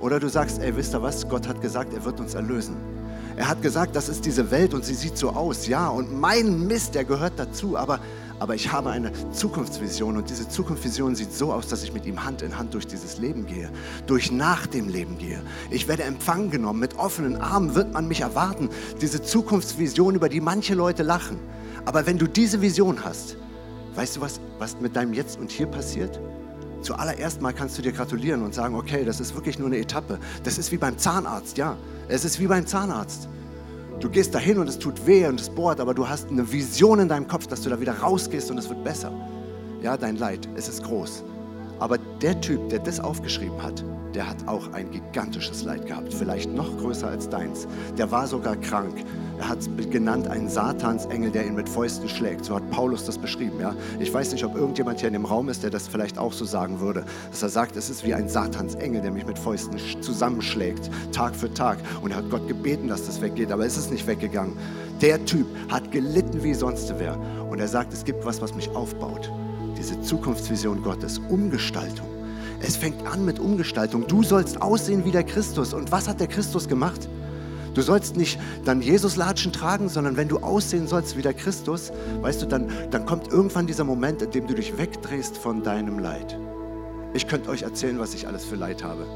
Oder 0.00 0.20
du 0.20 0.28
sagst, 0.28 0.60
ey, 0.60 0.76
wisst 0.76 0.94
ihr 0.94 1.02
was? 1.02 1.28
Gott 1.28 1.48
hat 1.48 1.60
gesagt, 1.60 1.92
er 1.92 2.04
wird 2.04 2.20
uns 2.20 2.34
erlösen. 2.34 2.76
Er 3.36 3.48
hat 3.48 3.62
gesagt, 3.62 3.94
das 3.94 4.08
ist 4.08 4.24
diese 4.24 4.50
Welt 4.50 4.74
und 4.74 4.84
sie 4.84 4.94
sieht 4.94 5.16
so 5.16 5.30
aus, 5.30 5.68
ja. 5.68 5.88
Und 5.88 6.12
mein 6.12 6.66
Mist, 6.66 6.94
der 6.94 7.04
gehört 7.04 7.34
dazu. 7.36 7.76
Aber, 7.76 8.00
aber 8.38 8.54
ich 8.54 8.72
habe 8.72 8.90
eine 8.90 9.12
Zukunftsvision 9.32 10.16
und 10.16 10.28
diese 10.28 10.48
Zukunftsvision 10.48 11.14
sieht 11.14 11.32
so 11.32 11.52
aus, 11.52 11.68
dass 11.68 11.82
ich 11.82 11.92
mit 11.92 12.06
ihm 12.06 12.24
Hand 12.24 12.42
in 12.42 12.58
Hand 12.58 12.74
durch 12.74 12.86
dieses 12.86 13.18
Leben 13.18 13.46
gehe, 13.46 13.70
durch 14.06 14.32
nach 14.32 14.66
dem 14.66 14.88
Leben 14.88 15.18
gehe. 15.18 15.40
Ich 15.70 15.86
werde 15.88 16.04
empfangen 16.04 16.50
genommen, 16.50 16.80
mit 16.80 16.98
offenen 16.98 17.36
Armen 17.36 17.74
wird 17.74 17.92
man 17.92 18.08
mich 18.08 18.22
erwarten. 18.22 18.70
Diese 19.00 19.22
Zukunftsvision, 19.22 20.14
über 20.14 20.28
die 20.28 20.40
manche 20.40 20.74
Leute 20.74 21.02
lachen. 21.02 21.38
Aber 21.84 22.06
wenn 22.06 22.18
du 22.18 22.26
diese 22.26 22.60
Vision 22.60 23.04
hast, 23.04 23.36
weißt 23.94 24.16
du 24.16 24.20
was, 24.20 24.40
was 24.58 24.80
mit 24.80 24.96
deinem 24.96 25.12
Jetzt 25.12 25.38
und 25.38 25.50
Hier 25.50 25.66
passiert? 25.66 26.18
Zuallererst 26.82 27.40
mal 27.42 27.52
kannst 27.52 27.76
du 27.78 27.82
dir 27.82 27.92
gratulieren 27.92 28.42
und 28.42 28.54
sagen, 28.54 28.74
okay, 28.74 29.04
das 29.04 29.20
ist 29.20 29.34
wirklich 29.34 29.58
nur 29.58 29.68
eine 29.68 29.78
Etappe. 29.78 30.18
Das 30.44 30.58
ist 30.58 30.70
wie 30.72 30.76
beim 30.76 30.96
Zahnarzt, 30.96 31.58
ja. 31.58 31.76
Es 32.08 32.24
ist 32.24 32.38
wie 32.40 32.46
beim 32.46 32.66
Zahnarzt. 32.66 33.28
Du 34.00 34.08
gehst 34.08 34.34
dahin 34.34 34.58
und 34.58 34.68
es 34.68 34.78
tut 34.78 35.06
weh 35.06 35.26
und 35.26 35.40
es 35.40 35.50
bohrt, 35.50 35.80
aber 35.80 35.92
du 35.92 36.08
hast 36.08 36.28
eine 36.28 36.50
Vision 36.50 37.00
in 37.00 37.08
deinem 37.08 37.26
Kopf, 37.26 37.48
dass 37.48 37.62
du 37.62 37.70
da 37.70 37.80
wieder 37.80 37.98
rausgehst 37.98 38.50
und 38.50 38.58
es 38.58 38.68
wird 38.68 38.84
besser. 38.84 39.12
Ja, 39.82 39.96
dein 39.96 40.16
Leid, 40.16 40.48
es 40.54 40.68
ist 40.68 40.84
groß. 40.84 41.24
Aber 41.78 41.98
der 42.20 42.40
Typ, 42.40 42.68
der 42.68 42.80
das 42.80 43.00
aufgeschrieben 43.00 43.62
hat, 43.62 43.84
der 44.14 44.28
hat 44.28 44.36
auch 44.46 44.72
ein 44.72 44.90
gigantisches 44.90 45.62
Leid 45.62 45.86
gehabt, 45.86 46.12
vielleicht 46.12 46.52
noch 46.52 46.76
größer 46.78 47.08
als 47.08 47.28
deins. 47.28 47.68
Der 47.96 48.10
war 48.10 48.26
sogar 48.26 48.56
krank. 48.56 49.04
Er 49.38 49.48
hat 49.48 49.58
genannt, 49.90 50.26
einen 50.26 50.48
Satansengel, 50.48 51.30
der 51.30 51.46
ihn 51.46 51.54
mit 51.54 51.68
Fäusten 51.68 52.08
schlägt. 52.08 52.44
So 52.44 52.56
hat 52.56 52.68
Paulus 52.70 53.04
das 53.04 53.18
beschrieben. 53.18 53.60
Ja? 53.60 53.74
Ich 54.00 54.12
weiß 54.12 54.32
nicht, 54.32 54.44
ob 54.44 54.56
irgendjemand 54.56 54.98
hier 55.00 55.08
in 55.08 55.12
dem 55.12 55.24
Raum 55.24 55.48
ist, 55.48 55.62
der 55.62 55.70
das 55.70 55.86
vielleicht 55.86 56.18
auch 56.18 56.32
so 56.32 56.44
sagen 56.44 56.80
würde. 56.80 57.04
Dass 57.30 57.42
er 57.42 57.48
sagt, 57.48 57.76
es 57.76 57.90
ist 57.90 58.04
wie 58.04 58.14
ein 58.14 58.28
Satansengel, 58.28 59.02
der 59.02 59.12
mich 59.12 59.26
mit 59.26 59.38
Fäusten 59.38 59.78
zusammenschlägt, 60.00 60.90
Tag 61.12 61.36
für 61.36 61.52
Tag. 61.52 61.78
Und 62.02 62.10
er 62.10 62.16
hat 62.16 62.30
Gott 62.30 62.48
gebeten, 62.48 62.88
dass 62.88 63.06
das 63.06 63.20
weggeht, 63.20 63.52
aber 63.52 63.66
es 63.66 63.76
ist 63.76 63.92
nicht 63.92 64.06
weggegangen. 64.06 64.56
Der 65.00 65.24
Typ 65.26 65.46
hat 65.68 65.92
gelitten 65.92 66.42
wie 66.42 66.54
sonst 66.54 66.92
wer. 66.98 67.16
Und 67.48 67.60
er 67.60 67.68
sagt, 67.68 67.92
es 67.92 68.04
gibt 68.04 68.24
was, 68.24 68.40
was 68.40 68.54
mich 68.54 68.68
aufbaut. 68.70 69.30
Diese 69.78 70.00
Zukunftsvision 70.00 70.82
Gottes, 70.82 71.20
Umgestaltung. 71.28 72.06
Es 72.60 72.76
fängt 72.76 73.06
an 73.06 73.24
mit 73.24 73.38
Umgestaltung. 73.38 74.06
Du 74.06 74.22
sollst 74.22 74.60
aussehen 74.60 75.04
wie 75.04 75.12
der 75.12 75.22
Christus. 75.22 75.72
Und 75.72 75.92
was 75.92 76.08
hat 76.08 76.18
der 76.18 76.26
Christus 76.26 76.68
gemacht? 76.68 77.08
Du 77.74 77.82
sollst 77.82 78.16
nicht 78.16 78.40
dann 78.64 78.82
Jesus-Latschen 78.82 79.52
tragen, 79.52 79.88
sondern 79.88 80.16
wenn 80.16 80.26
du 80.26 80.38
aussehen 80.38 80.88
sollst 80.88 81.16
wie 81.16 81.22
der 81.22 81.34
Christus, 81.34 81.92
weißt 82.22 82.42
du, 82.42 82.46
dann, 82.46 82.68
dann 82.90 83.06
kommt 83.06 83.28
irgendwann 83.28 83.68
dieser 83.68 83.84
Moment, 83.84 84.20
in 84.20 84.32
dem 84.32 84.48
du 84.48 84.54
dich 84.54 84.76
wegdrehst 84.76 85.36
von 85.36 85.62
deinem 85.62 86.00
Leid. 86.00 86.36
Ich 87.14 87.28
könnte 87.28 87.48
euch 87.48 87.62
erzählen, 87.62 88.00
was 88.00 88.14
ich 88.14 88.26
alles 88.26 88.44
für 88.44 88.56
Leid 88.56 88.82
habe. 88.82 89.06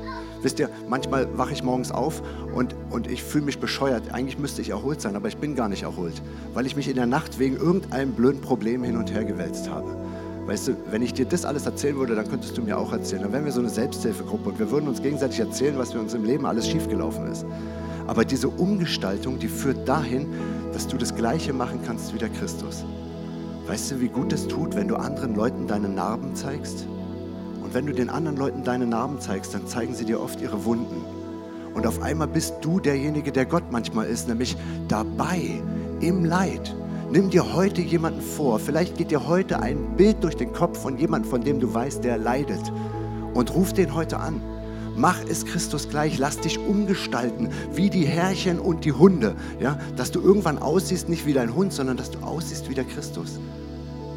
Wisst 0.42 0.60
ihr, 0.60 0.70
manchmal 0.88 1.36
wache 1.36 1.52
ich 1.52 1.62
morgens 1.62 1.90
auf 1.90 2.22
und, 2.54 2.74
und 2.90 3.10
ich 3.10 3.22
fühle 3.22 3.44
mich 3.44 3.58
bescheuert. 3.58 4.12
Eigentlich 4.12 4.38
müsste 4.38 4.62
ich 4.62 4.70
erholt 4.70 5.00
sein, 5.00 5.16
aber 5.16 5.28
ich 5.28 5.36
bin 5.36 5.56
gar 5.56 5.68
nicht 5.68 5.82
erholt, 5.82 6.22
weil 6.54 6.66
ich 6.66 6.76
mich 6.76 6.88
in 6.88 6.96
der 6.96 7.06
Nacht 7.06 7.38
wegen 7.38 7.56
irgendeinem 7.56 8.12
blöden 8.12 8.40
Problem 8.40 8.84
hin 8.84 8.96
und 8.96 9.12
her 9.12 9.24
gewälzt 9.24 9.68
habe. 9.68 10.01
Weißt 10.46 10.68
du, 10.68 10.76
wenn 10.90 11.02
ich 11.02 11.14
dir 11.14 11.24
das 11.24 11.44
alles 11.44 11.66
erzählen 11.66 11.96
würde, 11.96 12.16
dann 12.16 12.28
könntest 12.28 12.58
du 12.58 12.62
mir 12.62 12.76
auch 12.76 12.92
erzählen. 12.92 13.22
Dann 13.22 13.32
wären 13.32 13.44
wir 13.44 13.52
so 13.52 13.60
eine 13.60 13.70
Selbsthilfegruppe 13.70 14.50
und 14.50 14.58
wir 14.58 14.70
würden 14.70 14.88
uns 14.88 15.00
gegenseitig 15.00 15.38
erzählen, 15.38 15.78
was 15.78 15.92
für 15.92 16.00
uns 16.00 16.14
im 16.14 16.24
Leben 16.24 16.46
alles 16.46 16.68
schiefgelaufen 16.68 17.26
ist. 17.28 17.46
Aber 18.08 18.24
diese 18.24 18.48
Umgestaltung, 18.48 19.38
die 19.38 19.48
führt 19.48 19.88
dahin, 19.88 20.26
dass 20.72 20.88
du 20.88 20.96
das 20.96 21.14
Gleiche 21.14 21.52
machen 21.52 21.80
kannst 21.86 22.12
wie 22.12 22.18
der 22.18 22.28
Christus. 22.28 22.84
Weißt 23.68 23.92
du, 23.92 24.00
wie 24.00 24.08
gut 24.08 24.32
es 24.32 24.48
tut, 24.48 24.74
wenn 24.74 24.88
du 24.88 24.96
anderen 24.96 25.36
Leuten 25.36 25.68
deine 25.68 25.88
Narben 25.88 26.34
zeigst? 26.34 26.86
Und 27.62 27.72
wenn 27.72 27.86
du 27.86 27.92
den 27.92 28.10
anderen 28.10 28.36
Leuten 28.36 28.64
deine 28.64 28.86
Narben 28.86 29.20
zeigst, 29.20 29.54
dann 29.54 29.68
zeigen 29.68 29.94
sie 29.94 30.04
dir 30.04 30.20
oft 30.20 30.40
ihre 30.40 30.64
Wunden. 30.64 31.04
Und 31.72 31.86
auf 31.86 32.02
einmal 32.02 32.26
bist 32.26 32.54
du 32.60 32.80
derjenige, 32.80 33.30
der 33.30 33.46
Gott 33.46 33.70
manchmal 33.70 34.06
ist, 34.06 34.28
nämlich 34.28 34.56
dabei, 34.88 35.62
im 36.00 36.24
Leid. 36.24 36.74
Nimm 37.12 37.28
dir 37.28 37.52
heute 37.52 37.82
jemanden 37.82 38.22
vor. 38.22 38.58
Vielleicht 38.58 38.96
geht 38.96 39.10
dir 39.10 39.26
heute 39.26 39.60
ein 39.60 39.96
Bild 39.98 40.24
durch 40.24 40.34
den 40.34 40.54
Kopf 40.54 40.80
von 40.80 40.96
jemandem, 40.96 41.30
von 41.30 41.42
dem 41.42 41.60
du 41.60 41.74
weißt, 41.74 42.02
der 42.02 42.16
leidet. 42.16 42.72
Und 43.34 43.52
ruf 43.52 43.74
den 43.74 43.94
heute 43.94 44.18
an. 44.18 44.40
Mach 44.96 45.18
es 45.28 45.44
Christus 45.44 45.90
gleich. 45.90 46.16
Lass 46.16 46.40
dich 46.40 46.58
umgestalten 46.58 47.50
wie 47.74 47.90
die 47.90 48.06
Herrchen 48.06 48.58
und 48.58 48.86
die 48.86 48.92
Hunde. 48.92 49.36
Ja? 49.60 49.78
Dass 49.94 50.10
du 50.10 50.22
irgendwann 50.22 50.56
aussiehst, 50.56 51.10
nicht 51.10 51.26
wie 51.26 51.34
dein 51.34 51.54
Hund, 51.54 51.74
sondern 51.74 51.98
dass 51.98 52.10
du 52.10 52.18
aussiehst 52.20 52.70
wie 52.70 52.74
der 52.74 52.84
Christus. 52.84 53.38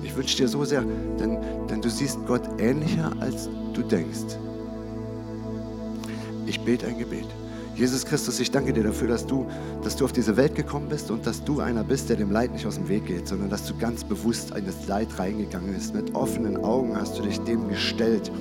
Ich 0.01 0.15
wünsche 0.15 0.37
dir 0.37 0.47
so 0.47 0.63
sehr, 0.63 0.85
denn, 1.19 1.37
denn 1.69 1.81
du 1.81 1.89
siehst 1.89 2.17
Gott 2.25 2.43
ähnlicher, 2.59 3.11
als 3.19 3.49
du 3.73 3.81
denkst. 3.81 4.37
Ich 6.45 6.61
bete 6.61 6.87
ein 6.87 6.97
Gebet. 6.97 7.27
Jesus 7.75 8.05
Christus, 8.05 8.39
ich 8.39 8.51
danke 8.51 8.71
dir 8.71 8.83
dafür, 8.83 9.09
dass 9.09 9.27
du, 9.27 9.45
dass 9.83 9.97
du 9.97 10.05
auf 10.05 10.13
diese 10.13 10.37
Welt 10.37 10.55
gekommen 10.55 10.87
bist 10.87 11.11
und 11.11 11.27
dass 11.27 11.43
du 11.43 11.59
einer 11.59 11.83
bist, 11.83 12.09
der 12.09 12.15
dem 12.15 12.31
Leid 12.31 12.53
nicht 12.53 12.65
aus 12.65 12.75
dem 12.75 12.87
Weg 12.87 13.05
geht, 13.05 13.27
sondern 13.27 13.49
dass 13.49 13.65
du 13.67 13.77
ganz 13.77 14.05
bewusst 14.05 14.55
in 14.55 14.65
das 14.65 14.87
Leid 14.87 15.19
reingegangen 15.19 15.73
bist. 15.73 15.93
Mit 15.93 16.15
offenen 16.15 16.63
Augen 16.63 16.95
hast 16.95 17.17
du 17.17 17.21
dich 17.21 17.37
dem 17.41 17.67
gestellt. 17.67 18.31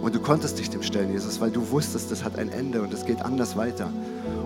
Und 0.00 0.14
du 0.14 0.20
konntest 0.20 0.58
dich 0.58 0.70
dem 0.70 0.82
stellen, 0.82 1.12
Jesus, 1.12 1.42
weil 1.42 1.50
du 1.50 1.70
wusstest, 1.70 2.10
das 2.10 2.24
hat 2.24 2.38
ein 2.38 2.48
Ende 2.48 2.80
und 2.80 2.92
es 2.94 3.04
geht 3.04 3.20
anders 3.20 3.54
weiter. 3.56 3.92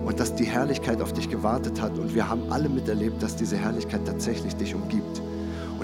Und 0.04 0.18
dass 0.18 0.34
die 0.34 0.44
Herrlichkeit 0.44 1.00
auf 1.00 1.12
dich 1.12 1.30
gewartet 1.30 1.80
hat. 1.80 1.96
Und 1.96 2.12
wir 2.12 2.28
haben 2.28 2.50
alle 2.50 2.68
miterlebt, 2.68 3.22
dass 3.22 3.36
diese 3.36 3.56
Herrlichkeit 3.56 4.04
tatsächlich 4.04 4.56
dich 4.56 4.74
umgibt. 4.74 5.22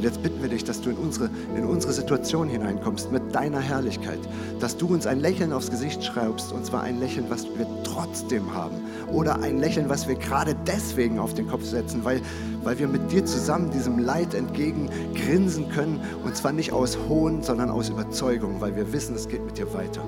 Und 0.03 0.07
jetzt 0.07 0.23
bitten 0.25 0.43
wir 0.43 0.49
dich, 0.49 0.65
dass 0.65 0.81
du 0.81 0.91
in 0.91 0.97
unsere, 0.97 1.31
in 1.57 1.65
unsere 1.65 1.93
Situation 1.93 2.49
hineinkommst 2.49 3.13
mit 3.13 3.33
deiner 3.33 3.61
Herrlichkeit, 3.61 4.19
dass 4.59 4.77
du 4.77 4.89
uns 4.89 5.07
ein 5.07 5.21
Lächeln 5.21 5.53
aufs 5.53 5.71
Gesicht 5.71 6.03
schreibst, 6.03 6.51
und 6.51 6.67
zwar 6.67 6.83
ein 6.83 6.99
Lächeln, 6.99 7.27
was 7.29 7.45
wir 7.57 7.69
trotzdem 7.85 8.53
haben. 8.53 8.75
Oder 9.13 9.41
ein 9.43 9.59
Lächeln, 9.59 9.89
was 9.89 10.09
wir 10.09 10.17
gerade 10.17 10.57
deswegen 10.67 11.21
auf 11.21 11.35
den 11.35 11.47
Kopf 11.47 11.63
setzen, 11.63 12.05
weil, 12.05 12.21
weil 12.65 12.81
wir 12.81 12.89
mit 12.89 13.13
dir 13.13 13.25
zusammen 13.25 13.71
diesem 13.71 14.01
Leid 14.01 14.35
entgegen 14.35 14.91
grinsen 15.15 15.69
können. 15.69 16.01
Und 16.25 16.35
zwar 16.35 16.51
nicht 16.51 16.73
aus 16.73 16.99
Hohn, 17.09 17.45
sondern 17.45 17.71
aus 17.71 17.89
Überzeugung, 17.89 18.61
weil 18.61 18.75
wir 18.75 18.93
wissen, 18.93 19.15
es 19.15 19.29
geht 19.29 19.47
mit 19.47 19.57
dir 19.57 19.73
weiter. 19.73 20.03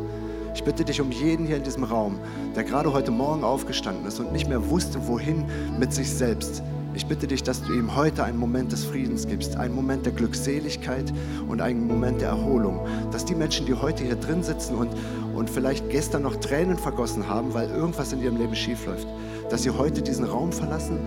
Ich 0.57 0.64
bitte 0.64 0.85
dich 0.85 1.00
um 1.00 1.12
jeden 1.12 1.46
hier 1.46 1.59
in 1.59 1.62
diesem 1.62 1.85
Raum, 1.85 2.18
der 2.57 2.64
gerade 2.64 2.92
heute 2.92 3.12
Morgen 3.12 3.44
aufgestanden 3.44 4.07
ist 4.07 4.18
und 4.18 4.33
nicht 4.33 4.48
mehr 4.48 4.70
wusste, 4.70 5.07
wohin 5.07 5.44
mit 5.78 5.92
sich 5.92 6.11
selbst 6.11 6.64
ich 6.94 7.07
bitte 7.07 7.26
dich, 7.26 7.42
dass 7.42 7.62
du 7.62 7.72
ihm 7.72 7.96
heute 7.96 8.24
einen 8.24 8.38
Moment 8.38 8.72
des 8.72 8.85
Friedens 8.85 9.26
gibst, 9.26 9.57
einen 9.57 9.74
Moment 9.74 10.07
der 10.07 10.12
Glückseligkeit 10.12 11.12
und 11.48 11.61
einen 11.61 11.87
Moment 11.87 12.20
der 12.20 12.28
Erholung. 12.28 12.87
Dass 13.11 13.24
die 13.24 13.35
Menschen, 13.35 13.66
die 13.66 13.74
heute 13.74 14.04
hier 14.04 14.16
drin 14.16 14.42
sitzen 14.42 14.74
und, 14.76 14.90
und 15.35 15.50
vielleicht 15.50 15.90
gestern 15.90 16.22
noch 16.22 16.37
Tränen 16.37 16.78
vergossen 16.78 17.28
haben, 17.28 17.52
weil 17.54 17.68
irgendwas 17.70 18.12
in 18.12 18.22
ihrem 18.22 18.37
Leben 18.37 18.54
schiefläuft, 18.54 19.07
dass 19.50 19.62
sie 19.62 19.70
heute 19.70 20.02
diesen 20.02 20.24
Raum 20.24 20.52
verlassen 20.52 20.98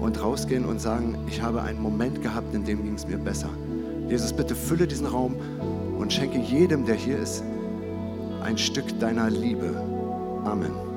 und 0.00 0.22
rausgehen 0.22 0.64
und 0.64 0.80
sagen, 0.80 1.18
ich 1.26 1.42
habe 1.42 1.62
einen 1.62 1.80
Moment 1.80 2.22
gehabt, 2.22 2.54
in 2.54 2.64
dem 2.64 2.82
ging 2.82 2.94
es 2.94 3.06
mir 3.06 3.18
besser. 3.18 3.48
Jesus, 4.08 4.32
bitte 4.32 4.54
fülle 4.54 4.86
diesen 4.86 5.06
Raum 5.06 5.36
und 5.98 6.12
schenke 6.12 6.38
jedem, 6.38 6.84
der 6.84 6.96
hier 6.96 7.18
ist, 7.18 7.44
ein 8.42 8.58
Stück 8.58 8.98
deiner 8.98 9.30
Liebe. 9.30 9.70
Amen. 10.44 10.89